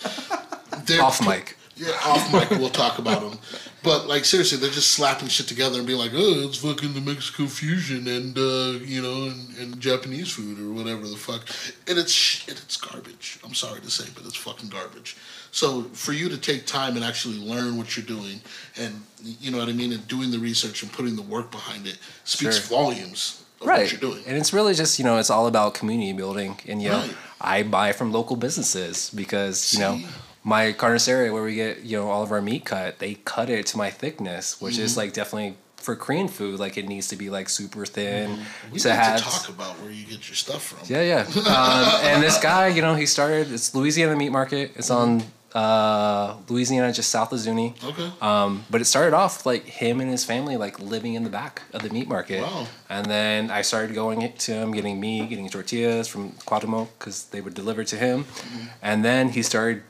[0.99, 1.57] off mic.
[1.75, 3.39] Yeah, off mic, we'll talk about them.
[3.81, 7.01] But like seriously, they're just slapping shit together and being like, "Oh, it's fucking the
[7.01, 11.41] Mexico fusion and uh, you know and, and Japanese food or whatever the fuck,"
[11.89, 12.61] and it's shit.
[12.63, 13.39] It's garbage.
[13.43, 15.17] I'm sorry to say, but it's fucking garbage.
[15.51, 18.39] So for you to take time and actually learn what you're doing,
[18.77, 21.87] and you know what I mean, and doing the research and putting the work behind
[21.87, 22.77] it speaks Sure.
[22.77, 24.23] volumes of right what you're doing.
[24.27, 27.15] and it's really just you know it's all about community building and you know Right.
[27.39, 30.07] i buy from local businesses because you know See?
[30.43, 33.65] My carniceria where we get you know all of our meat cut they cut it
[33.67, 34.83] to my thickness which Mm-hmm.
[34.83, 38.71] is like definitely for korean food like it needs to be like super thin Mm-hmm.
[38.73, 40.79] We to need have to talk about where you get your stuff from.
[40.93, 41.21] yeah yeah
[41.57, 45.23] um, and this guy you know he started it's louisiana meat market it's on
[45.55, 48.09] uh, louisiana just south of zuni Okay.
[48.21, 51.61] um, but it started off like him and his family like living in the back
[51.73, 52.41] of the meat market.
[52.41, 52.65] Wow.
[52.89, 57.39] And then I started going to him, getting meat, getting tortillas from Cuauhtemoc because they
[57.39, 58.23] would deliver to him.
[58.23, 58.65] Mm-hmm.
[58.81, 59.83] And then he started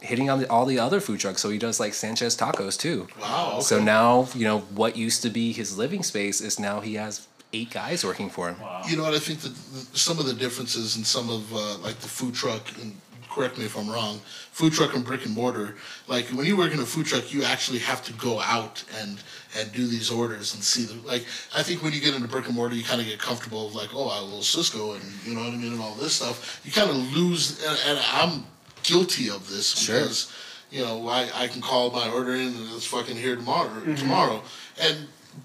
[0.00, 1.40] hitting on the, all the other food trucks.
[1.40, 3.08] So he does like Sanchez tacos too.
[3.20, 3.52] Wow.
[3.54, 3.62] Okay.
[3.62, 7.26] So now you know what used to be his living space is now he has
[7.52, 8.60] eight guys working for him.
[8.60, 8.82] Wow.
[8.86, 9.14] You know what?
[9.14, 12.34] I think that the, some of the differences in some of uh, like the food
[12.34, 12.94] truck and
[13.30, 15.76] correct me if I'm wrong, food truck and brick and mortar.
[16.08, 19.22] Like when you work in a food truck, you actually have to go out and
[19.56, 21.04] and do these orders and see them.
[21.04, 23.68] Like I think when you get into brick and mortar, you kind of get comfortable
[23.68, 26.14] of like, oh, I will Sysco and you know what I mean and all this
[26.14, 26.60] stuff.
[26.64, 28.46] You kind of lose, and, and I'm
[28.82, 30.00] guilty of this Sure.
[30.00, 30.32] because
[30.70, 33.94] you know I, I can call my order in and it's fucking here tomorrow mm-hmm.
[33.94, 34.42] tomorrow
[34.80, 34.96] and.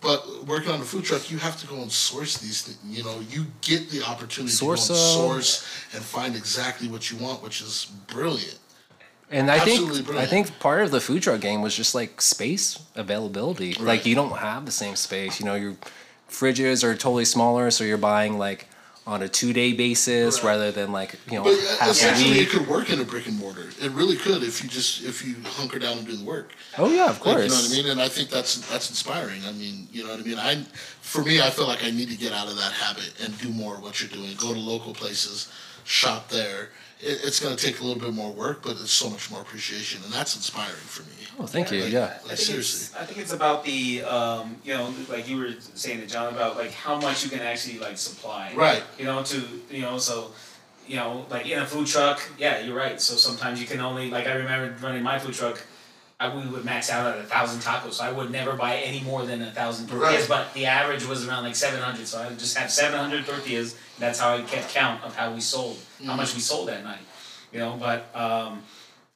[0.01, 2.79] But working on a food truck, you have to go and source these things.
[2.97, 5.13] You know, you get the opportunity Source to go and 'em.
[5.13, 8.57] source and find exactly what you want, which is brilliant.
[9.29, 10.27] And I Absolutely think brilliant.
[10.27, 13.69] I think part of the food truck game was just like space availability.
[13.73, 13.81] Right.
[13.81, 15.39] Like you don't have the same space.
[15.39, 15.75] You know, your
[16.29, 18.67] fridges are totally smaller, so you're buying like
[19.07, 20.49] on a two day basis Right.
[20.51, 23.03] rather than like you know But uh, half a essentially, it could work in a
[23.03, 23.69] brick and mortar.
[23.81, 26.53] It really could if you just if you hunker down and do the work.
[26.77, 27.43] Oh yeah, of Like, course.
[27.43, 27.91] you know what I mean?
[27.91, 29.41] And I think that's that's inspiring.
[29.45, 30.39] I mean, you know what I mean?
[30.39, 30.63] I
[31.01, 33.49] for me, I feel like I need to get out of that habit and do
[33.49, 34.35] more of what you're doing.
[34.37, 35.51] Go to local places,
[35.83, 36.69] shop there.
[37.05, 39.41] It, it's going to take a little bit more work, but it's so much more
[39.41, 41.09] appreciation, and that's inspiring for me.
[41.39, 41.83] Oh, thank you.
[41.83, 41.99] Like, Yeah.
[42.05, 42.85] I like, think seriously.
[42.87, 46.33] It's, I think it's about the, um, you know, like you were saying to John
[46.33, 48.53] about like how much you can actually like supply.
[48.55, 48.83] Right.
[48.97, 50.31] You know, to you know, so
[50.87, 53.01] you know, like in a food truck, yeah, you're right.
[53.01, 55.61] So sometimes you can only like I remember running my food truck.
[56.17, 57.93] I, we would max out at a thousand tacos.
[57.95, 60.29] So I would never buy any more than a thousand tortillas, Right.
[60.29, 62.07] but the average was around like seven hundred.
[62.07, 63.75] So I would just have seven hundred tortillas.
[63.95, 66.83] And that's how I kept count of how we sold, how much we sold that
[66.83, 66.99] night.
[67.53, 68.63] You know, but um,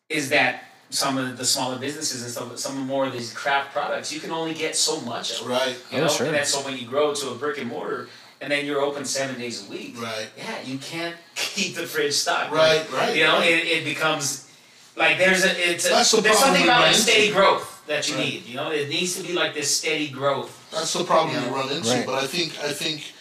[0.07, 3.73] is that some of the smaller businesses and some of some more of these craft
[3.73, 5.47] products you can only get so much of.
[5.47, 5.77] Right.
[5.91, 6.25] You Oh, sure.
[6.27, 8.07] and then so when you grow to a brick and mortar
[8.41, 10.01] and then you're open seven days a week.
[10.01, 10.29] Right.
[10.37, 12.51] Yeah, you can't keep the fridge stocked.
[12.53, 13.51] Right, right, You know, right.
[13.51, 14.49] it, it becomes
[14.95, 18.07] like there's a it's a, That's the there's something about run a steady growth that
[18.09, 18.25] you Right.
[18.25, 18.45] need.
[18.45, 20.69] You know, it needs to be like this steady growth.
[20.71, 21.49] That's the problem Yeah.
[21.49, 21.89] we run into.
[21.89, 22.05] Right.
[22.05, 23.11] But I think I think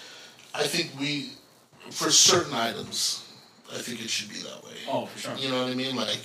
[0.54, 1.32] I think we
[1.90, 3.24] for certain items,
[3.72, 4.72] I think it should be that way.
[4.88, 5.36] Oh, for sure.
[5.36, 5.96] You know what I mean?
[5.96, 6.20] Like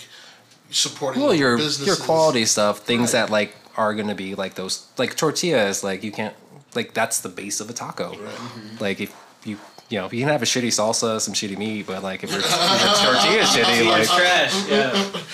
[0.69, 1.85] supporting Well, your businesses.
[1.87, 3.21] your quality stuff, things Right.
[3.27, 5.83] that like are gonna be like those like tortillas.
[5.83, 6.35] Like you can't
[6.75, 8.13] like that's the base of a taco.
[8.13, 8.77] Mm-hmm.
[8.83, 9.13] Like if
[9.45, 9.57] you
[9.89, 12.31] you know, if you can have a shitty salsa, some shitty meat, but like if
[12.31, 12.45] your, if
[13.03, 14.67] your tortilla is shitty, like trash.
[14.69, 14.91] Yeah,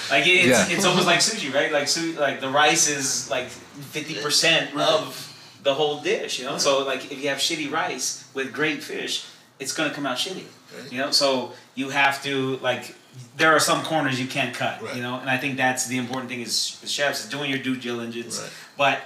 [0.10, 0.68] like it's, Yeah.
[0.70, 1.72] it's almost like sushi, right?
[1.72, 5.26] Like su- like the rice is like fifty percent of
[5.64, 6.40] the whole dish.
[6.40, 9.26] You know, so like if you have shitty rice with great fish,
[9.60, 10.46] it's gonna come out shitty.
[10.92, 12.96] You know, so you have to like.
[13.36, 14.82] There are some corners you can't cut.
[14.82, 14.96] Right.
[14.96, 17.76] You know, and I think that's the important thing is with chefs doing your due
[17.76, 18.40] diligence.
[18.40, 18.52] Right.
[18.78, 19.02] But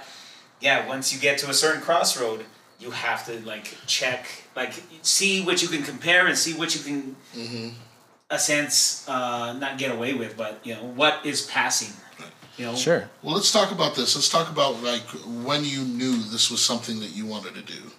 [0.60, 2.44] yeah, once you get to a certain crossroad,
[2.78, 6.82] you have to like check, like see what you can compare and see what you
[6.82, 7.74] can
[8.30, 11.94] a sense uh, not get away with, but you know what is passing.
[12.56, 13.10] You know, sure.
[13.22, 14.14] Well, let's talk about this.
[14.14, 15.02] Let's talk about like
[15.44, 17.90] when you knew this was something that you wanted to do.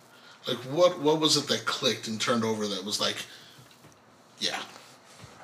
[0.48, 3.18] Like what what was it that clicked and turned over that was like,
[4.40, 4.60] yeah,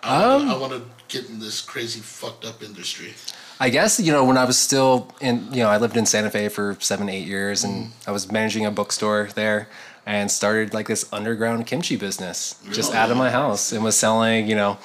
[0.04, 3.14] I Um, want to get in this crazy fucked up industry.
[3.60, 6.30] I guess you know when I was still in, you know, I lived in Santa
[6.30, 9.70] Fe for seven, eight years, and I was managing a bookstore there,
[10.06, 14.48] and started like this underground kimchi business just out of my house, and was selling,
[14.48, 14.78] you know,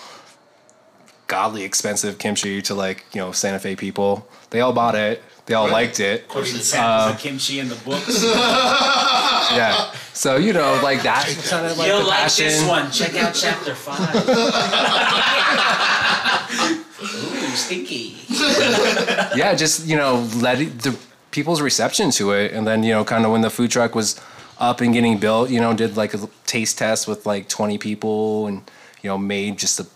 [1.27, 4.27] godly expensive kimchi to like you know Santa Fe people.
[4.51, 5.23] They all bought it.
[5.47, 6.23] They all liked it.
[6.23, 8.25] Of putting samples of kimchi in the books.
[9.53, 9.93] Yeah.
[10.13, 12.47] So you know, like that kind of like You'll the like passion.
[12.47, 12.91] this one.
[12.91, 14.17] Check out chapter five.
[17.01, 18.17] Ooh, stinky.
[19.39, 20.99] yeah, just you know, let it, the
[21.31, 24.21] people's reception to it, and then you know, kind of when the food truck was
[24.59, 28.49] up and getting built, you know, did like a taste test with like twenty people,
[28.49, 28.69] and
[29.03, 29.87] you know, made just a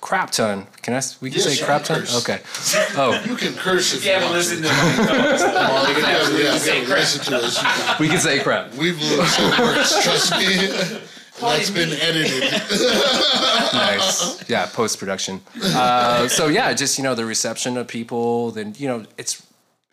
[0.00, 0.66] crap ton.
[0.82, 1.00] Can I?
[1.20, 2.00] We can Yes, say you crap ton.
[2.00, 2.16] curse.
[2.22, 2.40] Okay.
[2.96, 4.68] Oh, You can curse if If you haven't listened to.
[4.68, 7.24] to my talks, Well, you can Yeah, we can if say haven't crap.
[7.24, 8.00] to us.
[8.00, 8.74] We can say crap.
[8.74, 10.02] we've said words.
[10.02, 10.98] Trust me.
[11.40, 12.42] That's been edited.
[13.72, 14.48] nice.
[14.48, 15.40] Yeah, post production.
[15.62, 18.50] Uh, so yeah, just you know the reception of people.
[18.50, 19.46] Then you know it's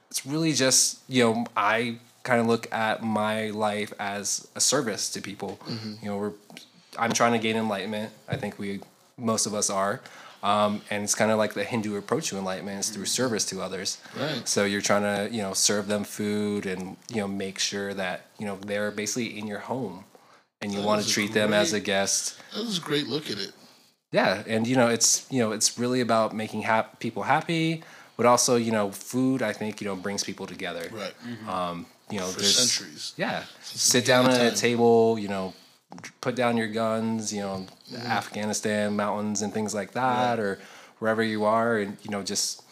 [0.10, 5.10] it's really just you know I kind of look at my life as a service
[5.12, 5.60] to people.
[6.02, 6.32] You know, we're
[6.98, 8.12] I'm trying to gain enlightenment.
[8.28, 8.80] I think we
[9.17, 10.01] most of us are.
[10.43, 13.62] Um, and it's kind of like the Hindu approach to enlightenment is through service to
[13.62, 13.97] others.
[14.19, 14.47] Right.
[14.47, 18.28] So you're trying to, you know, serve them food and, you know, make sure that,
[18.38, 20.04] you know, they're basically in your home
[20.62, 22.38] and you That want to treat them as a guest.
[22.54, 23.54] That was a great look at it.
[24.12, 27.84] Yeah, and you know, it's you know, it's really about making hap- people happy,
[28.15, 29.41] but also you know, food.
[29.41, 30.89] I think you know brings people together.
[30.93, 31.13] Right.
[31.49, 33.13] Um, you know, For there's centuries.
[33.17, 33.41] yeah,
[33.73, 35.19] the sit down at a table.
[35.19, 35.54] You know,
[36.21, 37.34] put down your guns.
[37.34, 38.08] You know, Mm-hmm.
[38.08, 40.58] Afghanistan mountains and things like that, or
[40.97, 42.63] wherever you are, and you know, just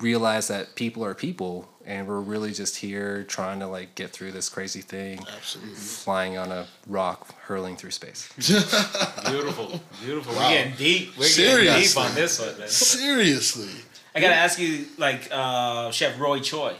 [0.00, 4.32] realize that people are people, and we're really just here trying to like get through
[4.32, 5.74] this crazy thing, Absolutely.
[5.74, 8.30] flying on a rock, hurling through space.
[8.36, 10.34] Beautiful, beautiful.
[10.34, 11.16] We're getting deep.
[11.18, 12.68] We're getting deep on this one, man.
[12.68, 13.70] Seriously.
[14.14, 16.74] I gotta ask you, like uh, Chef Roy Choi.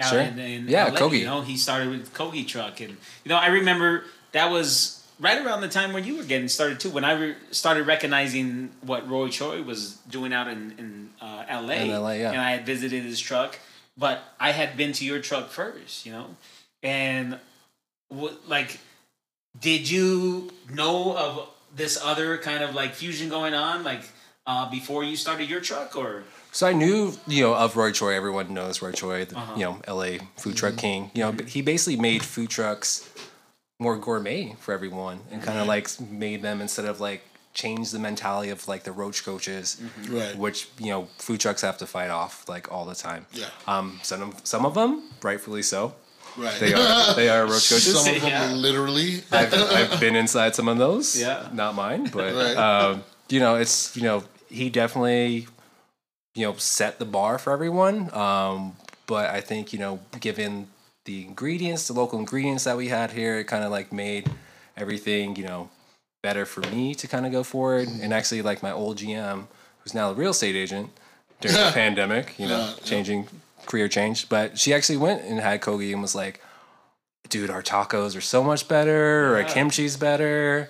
[0.00, 0.20] out Sure.
[0.20, 1.20] In, in Yeah, LA, Kogi.
[1.20, 2.90] You know, he started with Kogi truck, and
[3.24, 6.78] you know, I remember that was right around the time when you were getting started
[6.80, 6.90] too.
[6.90, 11.74] When I re- started recognizing what Roy Choi was doing out in in uh, LA,
[11.74, 12.32] In LA, yeah.
[12.32, 13.58] and I had visited his truck,
[13.96, 16.36] but I had been to your truck first, you know,
[16.82, 17.38] and
[18.08, 18.78] what like,
[19.58, 24.02] did you know of this other kind of like fusion going on, like?
[24.48, 28.14] Uh, before you started your truck, or So I knew, you know, of Roy Choi.
[28.14, 29.54] Everyone knows Roy Choi, the, Uh-huh.
[29.56, 31.10] you know, LA food truck king.
[31.14, 33.10] You know, but he basically made food trucks
[33.78, 37.98] more gourmet for everyone and kind of like made them instead of like change the
[37.98, 40.36] mentality of like the roach coaches, Right.
[40.36, 43.26] which you know food trucks have to fight off like all the time.
[43.32, 43.46] Yeah.
[43.66, 45.94] Um, some of, some of them, rightfully so,
[46.36, 46.58] Right.
[46.60, 47.98] they are they are roach coaches.
[48.04, 48.52] Some of them Yeah.
[48.52, 49.22] literally.
[49.32, 51.18] I've, I've been inside some of those.
[51.18, 51.48] Yeah.
[51.52, 52.56] Not mine, but Right.
[52.56, 55.48] um, you know, it's you know, he definitely
[56.34, 58.12] you know set the bar for everyone.
[58.14, 60.68] Um, but I think you know, given
[61.06, 64.30] the ingredients, the local ingredients that we had here, it kind of like made
[64.76, 65.70] everything you know
[66.22, 67.88] better for me to kind of go forward.
[67.88, 68.12] And mm-hmm.
[68.12, 69.46] actually, like my old GM,
[69.80, 70.90] who's now a real estate agent
[71.40, 72.84] during the pandemic, you know, Yeah, yeah.
[72.84, 73.28] changing
[73.66, 76.40] career change, but she actually went and had Kogi and was like,
[77.28, 80.68] dude, our tacos are so much better, or our kimchi's better.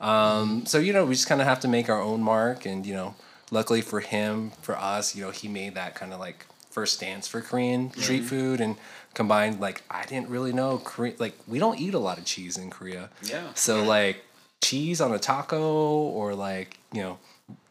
[0.00, 0.64] Um, mm-hmm.
[0.66, 2.94] so you know, we just kind of have to make our own mark, and you
[2.94, 3.14] know,
[3.50, 7.26] luckily for him, for us, you know, he made that kind of like first stance
[7.26, 8.28] for Korean street mm-hmm.
[8.28, 8.76] food, and
[9.18, 12.56] combined like I didn't really know Korean, like we don't eat a lot of cheese
[12.56, 13.10] in Korea.
[13.22, 13.52] Yeah.
[13.54, 14.16] So like
[14.62, 15.60] cheese on a taco,
[16.18, 17.18] or like you know,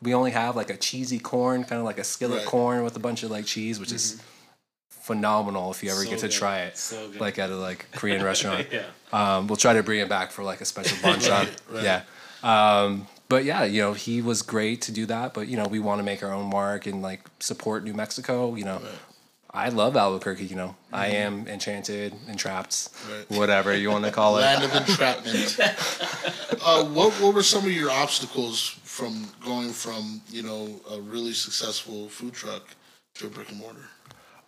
[0.02, 2.46] we only have like a cheesy corn, kind of like a skillet Right.
[2.56, 4.22] corn with a bunch of like cheese, which is
[4.90, 6.32] phenomenal if you ever So get to good.
[6.36, 7.22] try it So good.
[7.22, 8.68] like at a like Korean restaurant.
[8.72, 8.84] Yeah.
[9.14, 11.48] Um, we'll try to bring it back for like a special banchan.
[11.72, 11.84] right.
[11.84, 12.02] Yeah.
[12.44, 15.34] Um, but yeah, you know, he was great to do that.
[15.34, 18.56] But you know, we want to make our own mark and like support New Mexico.
[18.56, 18.82] You know,
[19.58, 20.46] I love Albuquerque.
[20.46, 23.40] You know, I am enchanted, entrapped, Right.
[23.40, 24.42] whatever you want to call it.
[24.42, 25.58] Land of entrapment.
[26.64, 31.34] uh, what what were some of your obstacles from going from you know a really
[31.34, 32.64] successful food truck
[33.16, 33.90] to a brick and mortar?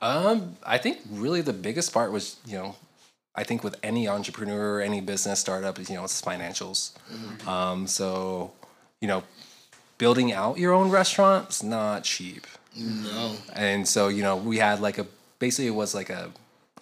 [0.02, 2.76] Um, I think really the biggest part was, you know,
[3.36, 6.91] I think with any entrepreneur or any business startup, you know, it's financials.
[7.48, 8.54] Um, so,
[9.02, 9.24] you know,
[9.98, 12.48] building out your own restaurant is not cheap.
[12.76, 13.36] No.
[13.54, 15.08] And so, you know, we had like a
[15.40, 16.32] basically it was like a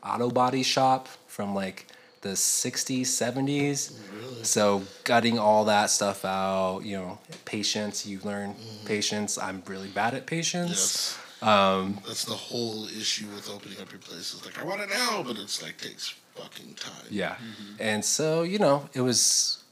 [0.04, 1.88] auto body shop from like
[2.22, 3.94] the 60s, 70s.
[4.14, 4.44] really?
[4.44, 8.86] So gutting all that stuff out, you know, patience, you learn mm-hmm.
[8.86, 9.38] patience.
[9.38, 10.70] I'm really bad at patience.
[10.70, 11.20] Yes.
[11.42, 14.34] Um, That's the whole issue with opening up your place.
[14.34, 17.06] It's like I want it now, but it's like takes fucking time.
[17.10, 17.36] Yeah.
[17.36, 17.76] Mm-hmm.
[17.80, 19.64] And so, you know, it was,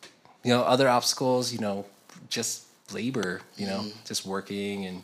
[0.43, 1.85] you know, other obstacles, you know,
[2.29, 3.97] just labor, you know, mm-hmm.
[4.05, 4.85] just working.
[4.85, 5.03] And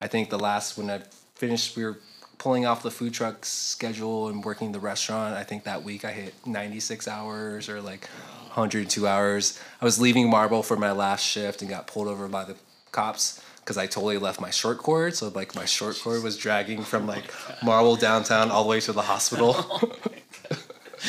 [0.00, 1.00] I think the last, when I
[1.34, 1.98] finished, we were
[2.38, 5.34] pulling off the food truck schedule and working the restaurant.
[5.34, 8.06] I think that week I hit 96 hours or like
[8.54, 9.58] 102 hours.
[9.80, 12.56] I was leaving Marble for my last shift and got pulled over by the
[12.92, 15.16] cops because I totally left my short cord.
[15.16, 17.24] So like my short cord was dragging from oh like
[17.64, 19.56] Marble downtown all the way to the hospital.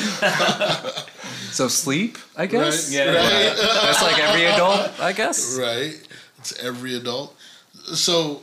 [1.50, 2.88] so sleep, I guess.
[2.88, 2.98] Right?
[2.98, 3.14] Yeah.
[3.14, 3.56] Right.
[3.56, 5.58] That's like every adult, I guess.
[5.58, 5.98] right?
[6.38, 7.34] It's every adult.
[7.94, 8.42] So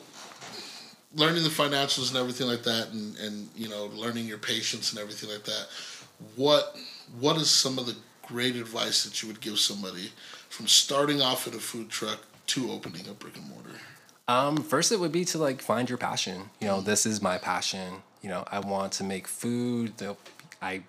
[1.16, 5.02] learning the financials and everything like that and, and you know, learning your patience and
[5.02, 5.68] everything like that,
[6.36, 6.76] what
[7.20, 10.12] what is some of the great advice that you would give somebody
[10.50, 13.80] from starting off at a food truck to opening a brick and mortar?
[14.28, 16.50] Um, first, it would be to like find your passion.
[16.60, 18.02] You know, this is my passion.
[18.22, 19.94] You know, I want to make food.
[20.62, 20.82] I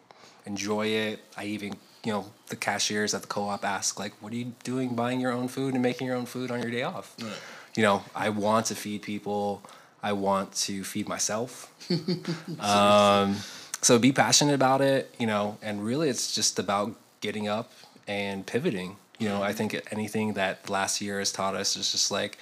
[0.47, 1.21] enjoy it.
[1.37, 4.95] I even, you know, the cashiers at the co-op ask like, "What are you doing,
[4.95, 7.33] buying your own food and making your own food on your day off?" Right.
[7.75, 9.63] You know, I want to feed people.
[10.07, 11.73] I want to feed myself.
[12.61, 13.37] um,
[13.83, 15.13] so be passionate about it.
[15.19, 17.73] You know, and really, it's just about getting up
[18.07, 18.99] and pivoting.
[19.19, 22.39] You know, I think anything that last year has taught us is just like,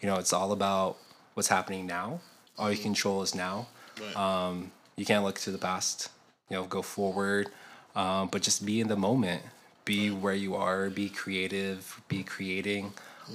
[0.00, 0.96] you know, it's all about
[1.34, 2.20] what's happening now.
[2.58, 3.68] All you control is now.
[4.00, 4.16] Right.
[4.16, 6.08] Um, you can't look to the past.
[6.50, 7.48] You know, go forward,
[7.94, 9.42] um, but just be in the moment.
[9.84, 10.90] Be where you are.
[10.90, 12.00] Be creative.
[12.08, 12.92] Be creating,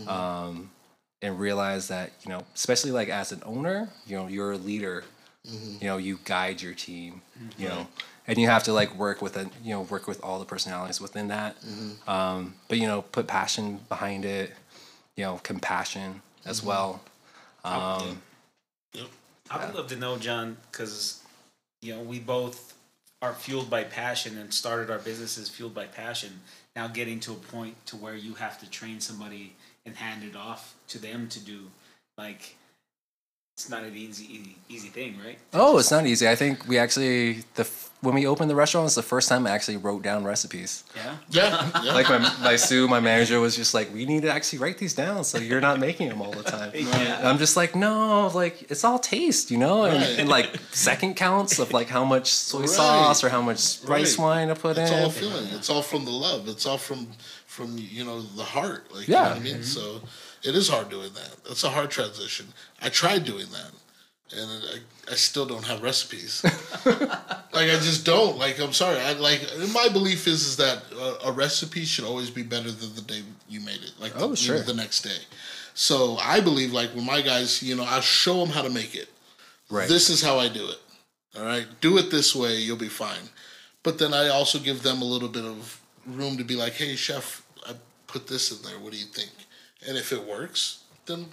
[0.07, 0.71] um,
[1.21, 5.03] and realize that you know, especially like as an owner, you know, you're a leader.
[5.81, 7.21] You know, you guide your team.
[7.57, 7.87] You know,
[8.27, 9.47] and you have to like work with it.
[9.63, 11.55] You know, work with all the personalities within that.
[12.07, 14.51] Um, but you know, put passion behind it.
[15.15, 17.01] You know, compassion as well.
[17.63, 18.21] Um,
[18.93, 19.07] Yep.
[19.51, 21.23] I would love to know, John, because
[21.81, 22.75] you know we both
[23.21, 26.41] are fueled by passion and started our businesses fueled by passion.
[26.75, 29.53] Now getting to a point to where you have to train somebody
[29.89, 31.59] and hand it off to them to do,
[32.17, 32.55] like
[33.57, 35.37] it's not an easy easy, easy thing, right?
[35.53, 36.29] Oh, it's not easy.
[36.29, 39.45] I think we actually the f- when we opened the restaurant it's the first time
[39.45, 40.85] I actually wrote down recipes.
[40.95, 41.15] Yeah.
[41.29, 41.69] Yeah.
[41.83, 41.93] yeah.
[41.99, 44.93] Like my my Sue, my manager was just like, "We need to actually write these
[44.93, 48.71] down so you're not making them all the time." And I'm just like, "No, like
[48.71, 50.19] it's all taste, you know, and, Right.
[50.19, 52.69] and like second counts of like how much soy Right.
[52.69, 54.23] sauce or how much rice Right.
[54.25, 55.47] wine to put it's in." It's all feeling.
[55.57, 56.47] It's all from the love.
[56.47, 56.99] It's all from
[57.59, 58.83] from you know the heart.
[58.95, 59.17] Like Yeah.
[59.17, 59.53] you know what I mean.
[59.55, 59.63] Mm-hmm.
[59.63, 60.01] So
[60.43, 61.31] it is hard doing that.
[61.45, 62.45] That's a hard transition.
[62.81, 63.71] I tried doing that,
[64.39, 66.41] and I, I still don't have recipes.
[66.85, 68.37] like I just don't.
[68.37, 68.99] Like I'm sorry.
[68.99, 69.41] I like
[69.73, 73.21] my belief is is that a, a recipe should always be better than the day
[73.49, 73.93] you made it.
[73.99, 74.59] Like the, Oh, sure.
[74.61, 75.19] the next day.
[75.73, 78.95] So I believe like when my guys, you know, I show them how to make
[78.95, 79.09] it.
[79.69, 79.87] Right.
[79.87, 80.79] This is how I do it.
[81.37, 81.67] All right.
[81.81, 83.29] Do it this way, you'll be fine.
[83.83, 86.95] But then I also give them a little bit of room to be like, hey,
[86.95, 87.48] chef, I
[88.11, 88.79] put this in there.
[88.79, 89.31] What do you think?
[89.87, 91.27] And if it works, then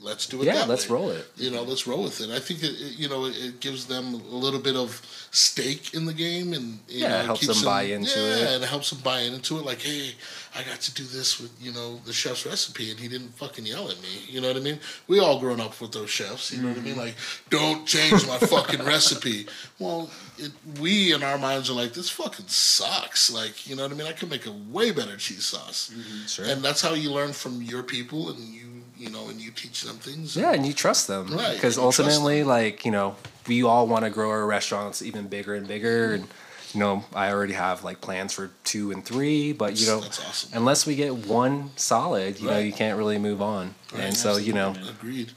[0.00, 0.46] let's do it.
[0.46, 0.94] Yeah, let's way.
[0.96, 1.26] roll it.
[1.36, 2.30] You know, let's roll with it.
[2.30, 6.06] I think it, it- you know it, gives them a little bit of stake in
[6.06, 8.54] the game, and Yeah, know, it helps them buy into yeah, it.
[8.54, 9.64] and it helps them buy into it.
[9.64, 10.12] Like, hey,
[10.56, 13.66] I got to do this with you know the chef's recipe, and he didn't fucking
[13.66, 14.08] yell at me.
[14.28, 14.80] You know what I mean?
[15.08, 16.52] We all grown up with those chefs.
[16.52, 16.94] You know what I mean?
[16.94, 17.00] Mm-hmm.
[17.00, 17.14] Like,
[17.50, 19.46] don't change my fucking recipe.
[19.78, 23.30] Well, it, we in our minds are like, this fucking sucks.
[23.32, 24.06] Like, you know what I mean?
[24.06, 25.92] I could make a way better cheese sauce.
[25.94, 26.26] Mm-hmm.
[26.26, 26.44] Sure.
[26.46, 28.66] And that's how you learn from your people, and you
[29.00, 30.36] you know, and you teach them things.
[30.36, 31.28] Yeah, and you trust them.
[31.28, 33.16] Right, Because ultimately, like, you know,
[33.48, 36.12] we all want to grow our restaurants even bigger and bigger.
[36.12, 36.28] And,
[36.74, 40.50] you know, I already have like plans for two and three, but, you know, awesome.
[40.52, 43.74] unless we get one solid, you know, you can't really move on.
[43.96, 45.32] and so, you know, Agreed.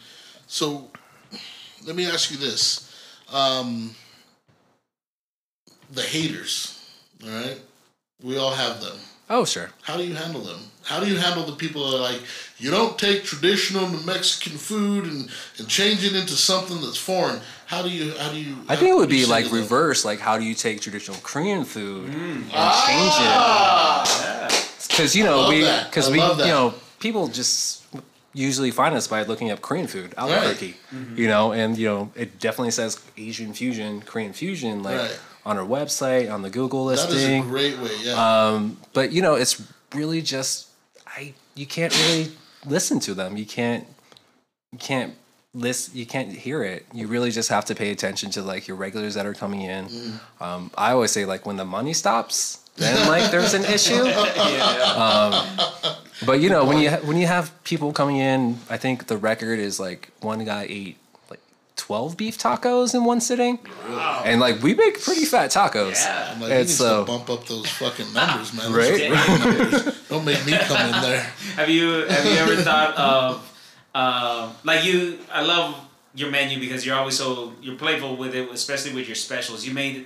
[0.45, 0.91] So,
[1.88, 2.93] let me ask you this:
[3.32, 3.95] um,
[5.89, 6.86] the haters,
[7.24, 7.59] all right?
[8.22, 8.97] We all have them.
[9.34, 9.71] Oh, sure.
[9.81, 10.59] How do you handle them?
[10.84, 12.21] How do you handle the people that are like,
[12.59, 15.27] you don't take traditional Mexican food and,
[15.57, 17.39] and change it into something that's foreign?
[17.65, 18.55] How do you how do you?
[18.69, 19.59] I think it would how do you be like to them?
[19.61, 20.05] reverse.
[20.05, 24.05] Like, how do you take traditional Korean food and Ah!
[24.05, 24.88] change it?
[24.88, 26.38] Because you know we, because we, that.
[26.38, 27.84] you know, people just
[28.36, 30.75] usually find us by looking up Korean food, Albuquerque.
[30.93, 31.17] Mm-hmm.
[31.17, 35.19] You know, and you know, it definitely says Asian fusion, Korean fusion, like Right.
[35.45, 37.15] On our website, on the Google listing.
[37.15, 37.91] That is a great way.
[38.01, 38.19] Yeah.
[38.19, 39.61] Uh, but you know, it's
[39.93, 40.69] really just
[41.07, 41.33] I.
[41.55, 42.31] You can't really
[42.65, 43.37] listen to them.
[43.37, 43.85] You can't.
[44.71, 45.13] You can't
[45.53, 45.95] listen.
[45.95, 46.85] You can't hear it.
[46.93, 49.85] You really just have to pay attention to like your regulars that are coming in.
[49.85, 50.19] Mm.
[50.41, 54.03] Um, I always say like when the money stops, then like there's an issue.
[54.97, 55.33] Um,
[56.25, 59.17] but you know when you ha- when you have people coming in, I think the
[59.17, 60.97] record is like one guy ate
[61.78, 63.59] like twelve beef tacos in one sitting,
[64.26, 66.03] and like we make pretty fat tacos.
[66.03, 66.32] Yeah.
[66.34, 68.71] I'm like, he and needs so- to bump up those fucking numbers, man.
[68.74, 69.11] Right?
[69.11, 70.07] are numbers.
[70.09, 71.21] Don't make me come in there.
[71.55, 73.57] Have you have you ever thought of
[73.95, 75.19] uh, like you?
[75.32, 75.76] I love
[76.15, 79.65] your menu because you're always so you're playful with it, especially with your specials.
[79.65, 80.05] You made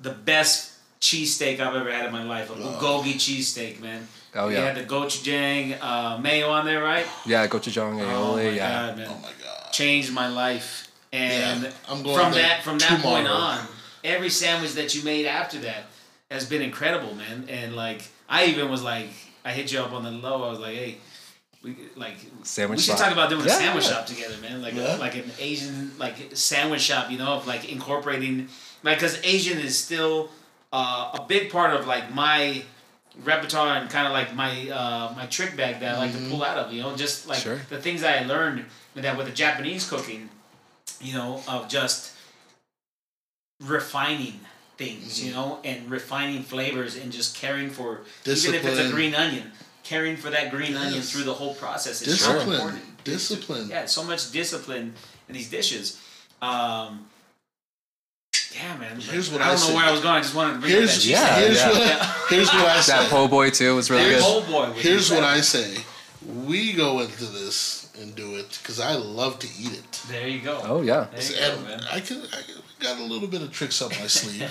[0.00, 4.06] the best cheesesteak I've ever had in my life, a bulgogi cheesesteak, man.
[4.34, 4.58] Oh, yeah.
[4.60, 7.06] You had the gochujang uh, mayo on there, right?
[7.26, 8.56] Yeah, gochujang Oh my aioli.
[8.56, 8.86] yeah.
[8.88, 9.06] god, man!
[9.10, 9.72] Oh my god.
[9.72, 13.66] Changed my life, and Yeah, I'm going from that from that point on,
[14.04, 15.84] every sandwich that you made after that
[16.30, 17.46] has been incredible, man.
[17.48, 19.08] And like I even was like,
[19.44, 20.44] I hit you up on the low.
[20.44, 20.98] I was like, hey.
[21.62, 23.04] We like Sandwich We should shop.
[23.04, 23.90] talk about doing Yeah, a sandwich yeah.
[23.92, 24.62] shop together, man.
[24.62, 24.96] Like Yeah.
[24.96, 28.48] like an Asian like sandwich shop, you know, of like incorporating
[28.82, 30.30] like because Asian is still
[30.72, 32.64] uh, a big part of like my
[33.22, 36.42] repertoire and kind of like my uh, my trick bag that I like to pull
[36.42, 36.72] out of.
[36.72, 37.60] You know, just like Sure.
[37.68, 38.64] the things that I learned
[38.96, 40.30] that with the Japanese cooking,
[41.02, 42.12] you know, of just
[43.60, 44.40] refining
[44.76, 49.14] things, you know, and refining flavors and just caring for even if it's a green
[49.14, 52.54] onion, caring for that green onion through the whole process is so Discipline.
[52.56, 53.04] important.
[53.04, 53.68] Discipline.
[53.68, 54.94] Yeah, so much discipline
[55.28, 56.00] in these dishes.
[56.40, 57.06] Um,
[58.54, 59.00] yeah, man.
[59.00, 59.74] Here's what I I don't know say.
[59.74, 60.14] where I was going.
[60.14, 61.68] I just wanted to bring Here's that Yeah, here's yeah.
[61.70, 62.92] what here's what I say.
[62.92, 64.46] That po' boy too was really Here's- good.
[64.46, 64.66] Boy.
[64.76, 65.78] Here's what I say.
[66.46, 69.92] We go into this and do it because I love to eat it.
[70.08, 70.60] There you go.
[70.64, 71.06] Oh yeah.
[71.14, 71.80] There you go, man.
[71.90, 72.40] I can, I
[72.82, 74.50] got a little bit of tricks up my sleeve,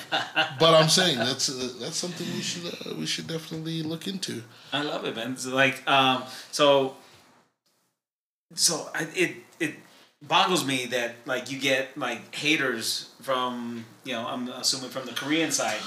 [0.60, 4.44] but I'm saying that's uh, that's something we should uh, we should definitely look into.
[4.72, 5.34] I love it, man.
[5.34, 6.96] It's like, um, so,
[8.56, 9.76] so I, it it
[10.22, 15.14] boggles me that like you get like haters from you know I'm assuming from the
[15.14, 15.80] Korean side,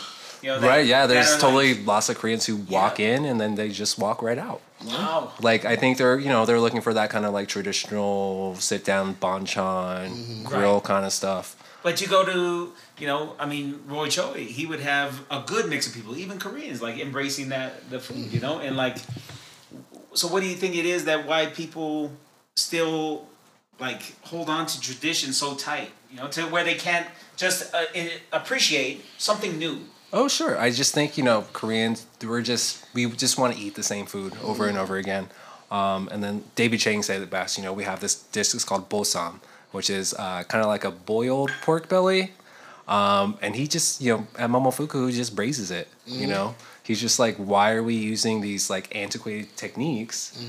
[0.42, 0.60] you know.
[0.60, 3.68] that- Right, yeah, there's totally like, lots of Koreans who walk in and then they
[3.70, 4.60] just walk right out.
[4.86, 5.32] Wow.
[5.40, 8.84] Like I think they're you know they're looking for that kind of like traditional sit
[8.84, 10.44] down banchan Mm-hmm.
[10.44, 10.84] grill Right.
[10.84, 11.56] kind of stuff.
[11.82, 15.68] But you go to, you know, I mean, Roy Choi, he would have a good
[15.68, 18.96] mix of people, even Koreans, like embracing that the food, you know, and like.
[20.14, 22.12] So, what do you think it is that why people
[22.56, 23.26] still
[23.80, 27.06] like hold on to tradition so tight, you know, to where they can't
[27.36, 27.84] just uh,
[28.32, 29.80] appreciate something new?
[30.16, 33.74] Oh sure, I just think you know Koreans we're just we just want to eat
[33.74, 35.28] the same food over and over again.
[35.72, 37.58] Um, and then David Chang said it best.
[37.58, 39.40] You know, we have this dish is called bosam,
[39.72, 42.30] which is uh, kind of like a boiled pork belly.
[42.86, 45.88] Um, and he just you know at Momofuku he just braises it.
[46.06, 46.54] You know,
[46.84, 50.40] he's just like, why are we using these like antiquated techniques?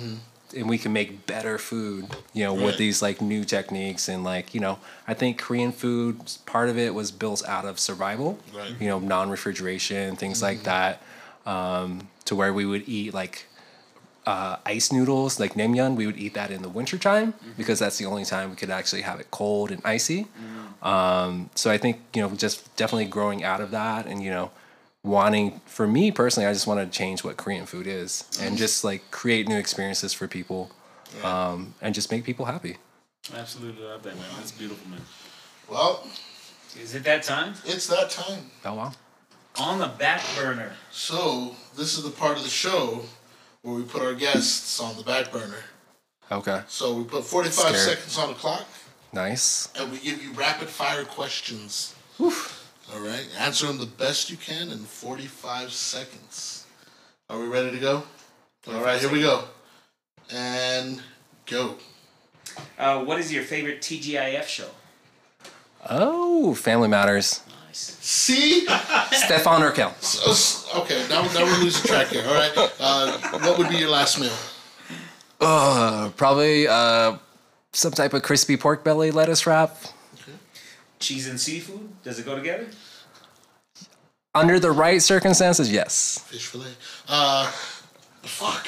[0.56, 4.53] And we can make better food, you know, with these like new techniques and like,
[4.53, 8.74] you know, I think Korean food part of it was built out of survival, Right.
[8.80, 11.01] you know, non-refrigeration, things like that,
[11.45, 13.47] um, to where we would eat like
[14.26, 15.95] uh, ice noodles, like naengmyeon.
[15.95, 19.03] We would eat that in the wintertime because that's the only time we could actually
[19.03, 20.28] have it cold and icy.
[20.82, 24.51] Um, so I think you know, just definitely growing out of that, and you know,
[25.06, 28.84] wanting for me personally, I just want to change what Korean food is and just
[28.84, 30.72] like create new experiences for people,
[31.24, 32.78] um, and just make people happy.
[33.34, 34.26] Absolutely love that, man.
[34.38, 35.01] That's beautiful, man.
[35.70, 36.06] Well,
[36.80, 37.53] Is it that time?
[37.66, 38.51] it's that time.
[38.66, 38.91] Oh wow!
[39.60, 40.74] On the back burner.
[40.91, 43.01] So this is the part of the show
[43.62, 45.64] where we put our guests on the back burner.
[46.32, 47.76] Okay, So we put 45 Scared.
[47.78, 48.66] seconds on the clock,
[49.14, 49.70] nice.
[49.76, 51.93] and we give you rapid fire questions.
[52.93, 56.65] All right, answer them the best you can in 45 seconds.
[57.29, 58.03] Are we ready to go?
[58.67, 59.43] All right, here we go.
[60.31, 61.01] And
[61.45, 61.75] go.
[62.77, 64.69] Uh, what is your favorite TGIF show?
[65.89, 67.41] Oh, Family Matters.
[67.67, 67.97] Nice.
[68.01, 68.65] See?
[69.11, 69.93] Stefan Urkel.
[70.01, 72.23] So- so- okay, now, now we're losing track here.
[72.27, 72.51] All right.
[72.79, 74.31] Uh, what would be your last meal?
[75.41, 77.17] Uh, probably uh,
[77.73, 79.75] some type of crispy pork belly lettuce wrap.
[81.00, 82.02] Cheese and seafood?
[82.04, 82.68] Does it go together?
[84.34, 86.20] Under the right circumstances, yes.
[86.28, 86.74] Fish fillet.
[87.08, 87.48] Uh,
[88.22, 88.68] fuck.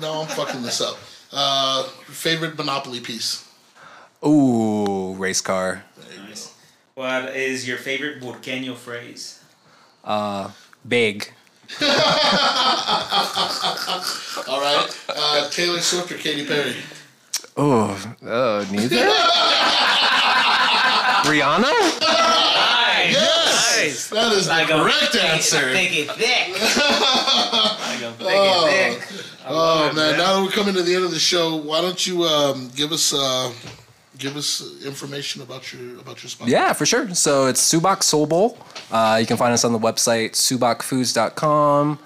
[0.00, 0.96] No, I'm fucking this up.
[1.32, 3.46] Uh, favorite Monopoly piece.
[4.26, 5.84] Ooh, race car.
[6.26, 6.54] Nice.
[6.94, 9.42] What is your favorite Burqueño phrase?
[10.86, 11.32] Big.
[11.82, 11.88] All
[14.60, 14.88] right.
[15.08, 16.76] Uh, Taylor Swift or Katy Perry.
[17.56, 17.90] Oh,
[18.26, 18.96] uh, neither.
[21.24, 21.72] Rihanna?
[23.10, 24.08] Yes.
[24.10, 25.68] That is the correct answer.
[25.70, 26.56] it thick.
[26.56, 29.24] I go thick it thick.
[29.46, 30.16] Oh man!
[30.16, 32.92] Now that we're coming to the end of the show, why don't you um, give
[32.92, 33.52] us uh,
[34.18, 36.48] give us information about your about your spot?
[36.48, 37.14] Yeah, for sure.
[37.14, 38.56] So it's Subak Soul Bowl.
[38.90, 41.98] Uh, you can find us on the website subakfoods.com,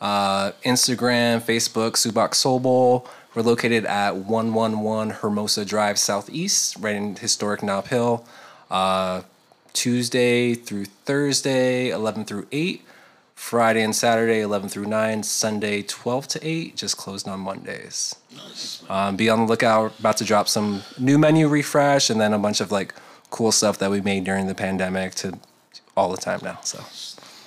[0.00, 3.06] uh, Instagram, Facebook, Subak Soul Bowl.
[3.34, 8.24] We're located at 111 Hermosa Drive Southeast, right in historic Nob Hill.
[8.70, 9.22] Uh,
[9.72, 12.82] Tuesday through Thursday, 11 through 8.
[13.34, 15.22] Friday and Saturday, 11 through 9.
[15.22, 16.76] Sunday, 12 to 8.
[16.76, 18.14] Just closed on Mondays.
[18.88, 19.98] Um, be on the lookout.
[19.98, 22.94] About to drop some new menu refresh and then a bunch of like
[23.28, 25.38] cool stuff that we made during the pandemic to
[25.94, 26.58] all the time now.
[26.62, 26.78] So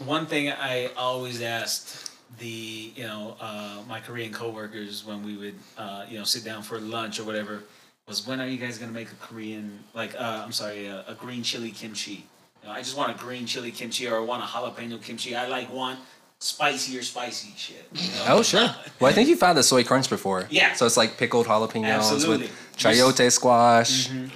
[0.05, 5.55] One thing I always asked the you know uh, my Korean coworkers when we would
[5.77, 7.63] uh, you know sit down for lunch or whatever
[8.07, 11.15] was when are you guys gonna make a Korean like uh, I'm sorry a, a
[11.15, 12.25] green chili kimchi?
[12.61, 15.35] You know, I just want a green chili kimchi or I want a jalapeno kimchi.
[15.35, 15.99] I like want
[16.39, 17.85] spicier spicy shit.
[17.93, 18.25] You know?
[18.29, 18.69] oh sure.
[18.99, 20.45] Well, I think you've had the soy crunch before.
[20.49, 20.73] Yeah.
[20.73, 22.47] So it's like pickled jalapenos Absolutely.
[22.47, 24.29] with chayote squash and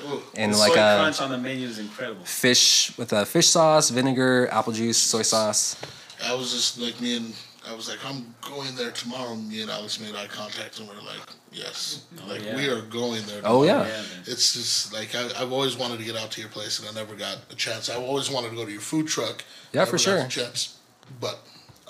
[0.54, 2.24] The like soy a crunch on the menu is incredible.
[2.26, 5.78] fish with a fish sauce, vinegar, apple juice, soy sauce.
[6.26, 7.34] I was just like me and
[7.70, 9.36] I was like, I'm going there tomorrow.
[9.36, 12.56] Me and Alex made eye contact and we are like, yes, like yeah.
[12.56, 13.42] we are going there.
[13.46, 13.86] Oh tomorrow.
[13.86, 13.88] yeah.
[13.88, 14.04] Yeah.
[14.26, 16.92] It's just like I, I've always wanted to get out to your place and I
[17.00, 17.90] never got a chance.
[17.90, 19.44] I always wanted to go to your food truck.
[19.72, 20.24] Yeah, never for got sure.
[20.24, 20.78] the chance,
[21.22, 21.40] but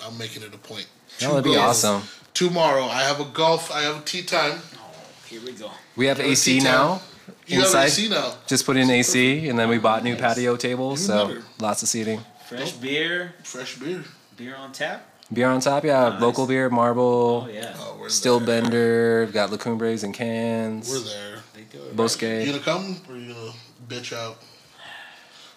[0.04, 0.86] I'm making it a point.
[1.20, 2.02] That'd be awesome.
[2.34, 3.70] Tomorrow I have a golf.
[3.72, 4.60] I have a tee time.
[4.76, 4.94] Oh,
[5.26, 5.70] here we go.
[5.96, 6.88] We have Yeah, AC now.
[6.98, 7.00] time.
[7.46, 7.78] You Inside.
[7.80, 8.34] have AC now.
[8.46, 11.42] Just put in AC and then we bought new patio tables, Even so better.
[11.60, 12.20] lots of seating.
[12.48, 14.04] Fresh beer, Fresh beer.
[14.36, 15.08] beer on tap.
[15.34, 16.10] Beer on top, yeah.
[16.10, 16.20] Nice.
[16.22, 17.74] Local beer, marble, Oh yeah.
[17.78, 18.62] Oh, still there.
[18.62, 19.22] bender.
[19.24, 20.88] We've got La Cumbres and cans.
[20.90, 21.38] We're there.
[21.54, 22.22] They do it Bosque.
[22.22, 23.52] You gonna come or you gonna
[23.88, 24.38] bitch out?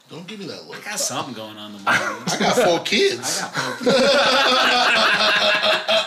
[0.09, 0.77] Don't give me that look.
[0.87, 2.17] I got something going on tomorrow.
[2.27, 3.41] I got four kids.
[3.43, 6.03] I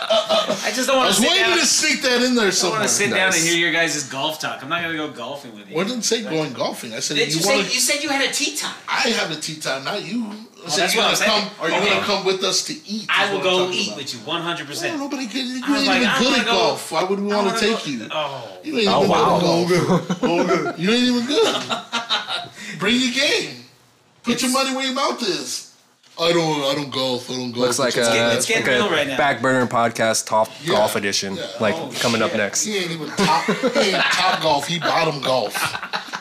[0.73, 1.57] just don't I want was to sit waiting down.
[1.59, 2.51] to sneak that in there somewhere.
[2.51, 2.79] I somewhere.
[2.79, 4.61] want to sit down and hear your guys' golf talk.
[4.63, 5.75] I'm not gonna go golfing with you.
[5.75, 6.93] What didn't say going golfing?
[6.93, 7.63] I said Did you, you, wanna...
[7.63, 8.75] You said you had a tee time.
[8.87, 10.25] I have a tee time, not you.
[10.63, 11.49] Oh, I said that's you what gonna I'm come.
[11.49, 11.51] saying.
[11.59, 11.93] Are you Okay.
[11.95, 13.07] gonna come with us to eat?
[13.09, 13.97] I will go eat about.
[13.97, 14.63] with you 100.
[14.63, 15.47] Oh, percent nobody can.
[15.47, 16.91] You I ain't like, even I good at go- golf.
[16.91, 18.07] Why would we want to take you?
[18.11, 19.65] Oh, You ain't Oh, even wow.
[19.67, 20.79] good at golf.
[20.79, 21.55] you ain't even good.
[22.79, 23.55] Bring your game.
[24.23, 25.70] Put your money where your mouth is.
[26.19, 26.63] I don't.
[26.63, 27.29] I don't golf.
[27.29, 27.57] I don't golf.
[27.65, 29.17] Looks like a, getting- it's getting like a real right now.
[29.17, 30.75] back burner podcast top Yeah.
[30.75, 31.47] golf edition, Yeah.
[31.59, 32.63] like Oh, coming up next.
[32.65, 33.45] He ain't even top.
[33.45, 34.67] he ain't top golf.
[34.67, 35.55] He bottom golf.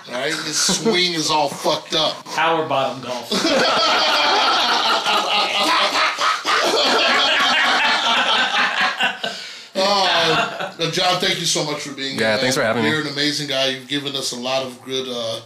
[0.09, 2.25] All right, his swing is all fucked up.
[2.25, 3.31] power bottom golf.
[9.75, 12.23] Uh, John, thank you so much for being here.
[12.23, 12.91] Yeah, thanks for having me.
[12.91, 13.69] You're an amazing guy.
[13.69, 15.41] You've given us a lot of good, uh,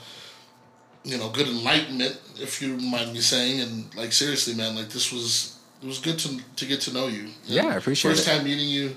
[1.05, 3.61] you know, good enlightenment, if you mind me saying.
[3.61, 7.07] And like seriously, man, like this was it was good to to get to know
[7.09, 7.29] you.
[7.45, 8.31] Yeah, I appreciate First it.
[8.33, 8.97] time meeting you,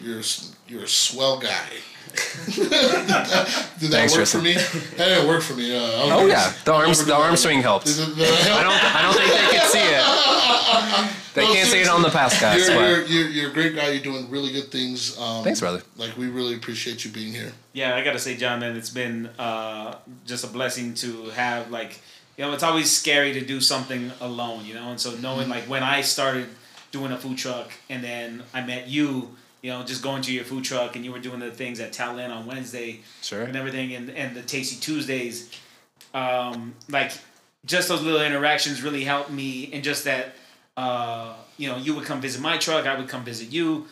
[0.00, 0.22] you're
[0.68, 1.68] you're a swell guy.
[2.54, 4.40] Did that, did that Thanks, work Tristan.
[4.40, 4.54] for me?
[4.98, 5.74] That didn't work for me.
[5.74, 5.80] Uh,
[6.14, 7.86] Oh yeah, the I'll arms the do arm swing helped.
[7.86, 8.60] Did it- did it help?
[8.60, 10.04] I don't I don't think they can see it.
[11.34, 12.38] They No, can't see it on the seriously.
[12.46, 12.68] podcast.
[12.68, 13.90] You're, you're, you're, you're a great guy.
[13.90, 15.18] You're doing really good things.
[15.18, 15.82] Um, Thanks, brother.
[15.96, 17.52] Like we really appreciate you being here.
[17.72, 19.96] yeah, I gotta say, John, man, it's been uh,
[20.26, 22.00] just a blessing to have like,
[22.36, 25.64] you know, it's always scary to do something alone, you know, and so knowing like
[25.64, 26.46] when I started
[26.92, 30.44] doing a food truck and then I met you, you know, just going to your
[30.44, 33.42] food truck and you were doing the things at Talent on Wednesday, Sure.
[33.42, 35.50] and everything, and and the Tasty Tuesdays,
[36.12, 37.12] um, like
[37.64, 40.34] just those little interactions really helped me, and just that,
[40.76, 43.86] uh, you know, you would come visit my truck, I would come visit you.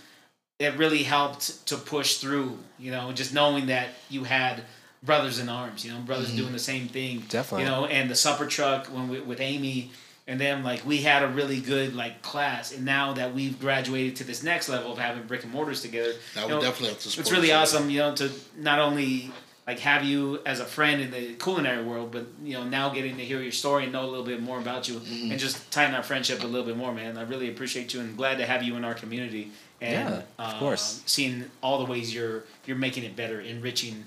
[0.58, 4.62] It really helped to push through, you know, just knowing that you had
[5.02, 7.64] brothers in arms, you know, brothers doing the same thing, Definitely.
[7.64, 9.90] you know, and the supper truck when we, with Amy.
[10.28, 14.14] And then like we had a really good like class, and now that we've graduated
[14.16, 16.88] to this next level of having brick and mortars together, Now you we know, definitely
[16.90, 17.08] have to.
[17.10, 19.32] Support it's really awesome, you know, to not only
[19.66, 23.16] like have you as a friend in the culinary world, but you know now getting
[23.16, 25.30] to hear your story and know a little bit more about you, Mm-hmm.
[25.30, 27.16] and just tighten our friendship a little bit more, man.
[27.16, 29.52] I really appreciate you and glad to have you in our community.
[29.80, 31.02] And Yeah, of uh, course.
[31.06, 34.04] seeing all the ways you're you're making it better, enriching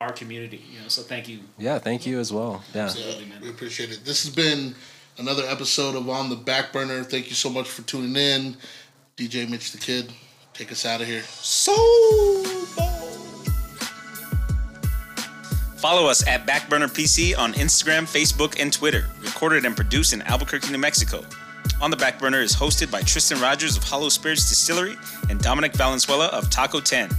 [0.00, 0.62] our community.
[0.72, 1.40] You know, so thank you.
[1.58, 2.62] Yeah, thank you as well.
[2.74, 2.84] Yeah.
[2.84, 3.40] Absolutely, man.
[3.42, 4.04] We appreciate it.
[4.04, 4.74] This has been
[5.20, 7.02] Another episode of On the Back Burner.
[7.02, 8.56] Thank you so much for tuning in.
[9.16, 10.12] DJ Mitch the Kid,
[10.54, 11.22] take us out of here.
[11.22, 11.74] So
[15.78, 19.06] Follow us at Backburner PC on Instagram, Facebook, and Twitter.
[19.22, 21.24] Recorded and produced in Albuquerque, New Mexico.
[21.80, 24.96] On the Backburner is hosted by Tristan Rogers of Hollow Spirits Distillery
[25.30, 27.10] and Dominic Valenzuela of Taco 10.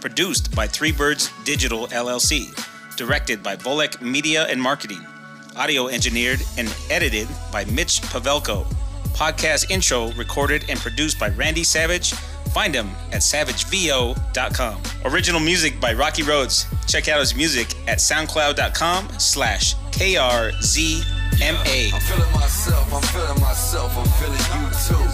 [0.00, 2.52] Produced by Three Birds Digital LLC.
[2.96, 5.06] Directed by Volek Media and Marketing.
[5.54, 8.66] Audio engineered and edited by Mitch Pavelko.
[9.14, 12.14] Podcast intro recorded and produced by Randy Savage.
[12.52, 14.82] Find him at savagevo.com.
[15.04, 16.66] Original music by Rocky Rhodes.
[16.86, 21.04] Check out his music at soundcloud.com slash KRZMA.
[21.40, 25.04] I'm feeling myself, I'm feeling myself, I'm feeling you too.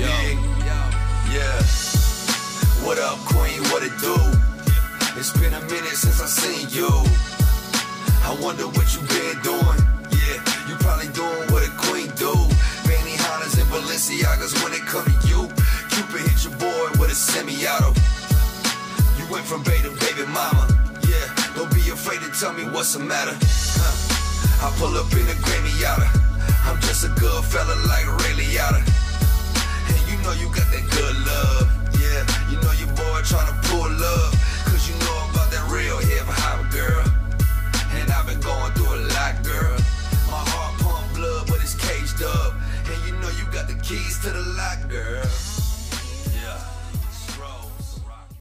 [0.00, 0.34] Yeah,
[1.34, 1.62] yeah.
[2.84, 3.62] What up, Queen?
[3.70, 4.14] What it do?
[5.18, 6.88] It's been a minute since I seen you.
[8.22, 9.80] I wonder what you been doing.
[10.14, 12.30] Yeah, you probably doing what a queen do.
[12.86, 15.07] Benihana's and Balenciagas when it come
[16.92, 17.92] boy with a semi-auto.
[19.18, 20.68] You went from baby to baby mama.
[21.08, 21.26] Yeah,
[21.56, 23.36] don't be afraid to tell me what's the matter.
[23.36, 24.66] Huh.
[24.66, 26.08] I pull up in a granny yada.
[26.64, 28.82] I'm just a good fella like Ray Liotta.
[28.82, 31.66] And you know you got that good love.
[31.98, 34.32] Yeah, you know your boy tryna pull up.
[34.68, 37.04] Cause you know about that real hip hop girl.
[37.98, 39.76] And I've been going through a lot, girl.
[40.28, 42.54] My heart pump blood, but it's caged up.
[42.86, 45.24] And you know you got the keys to the lock, girl.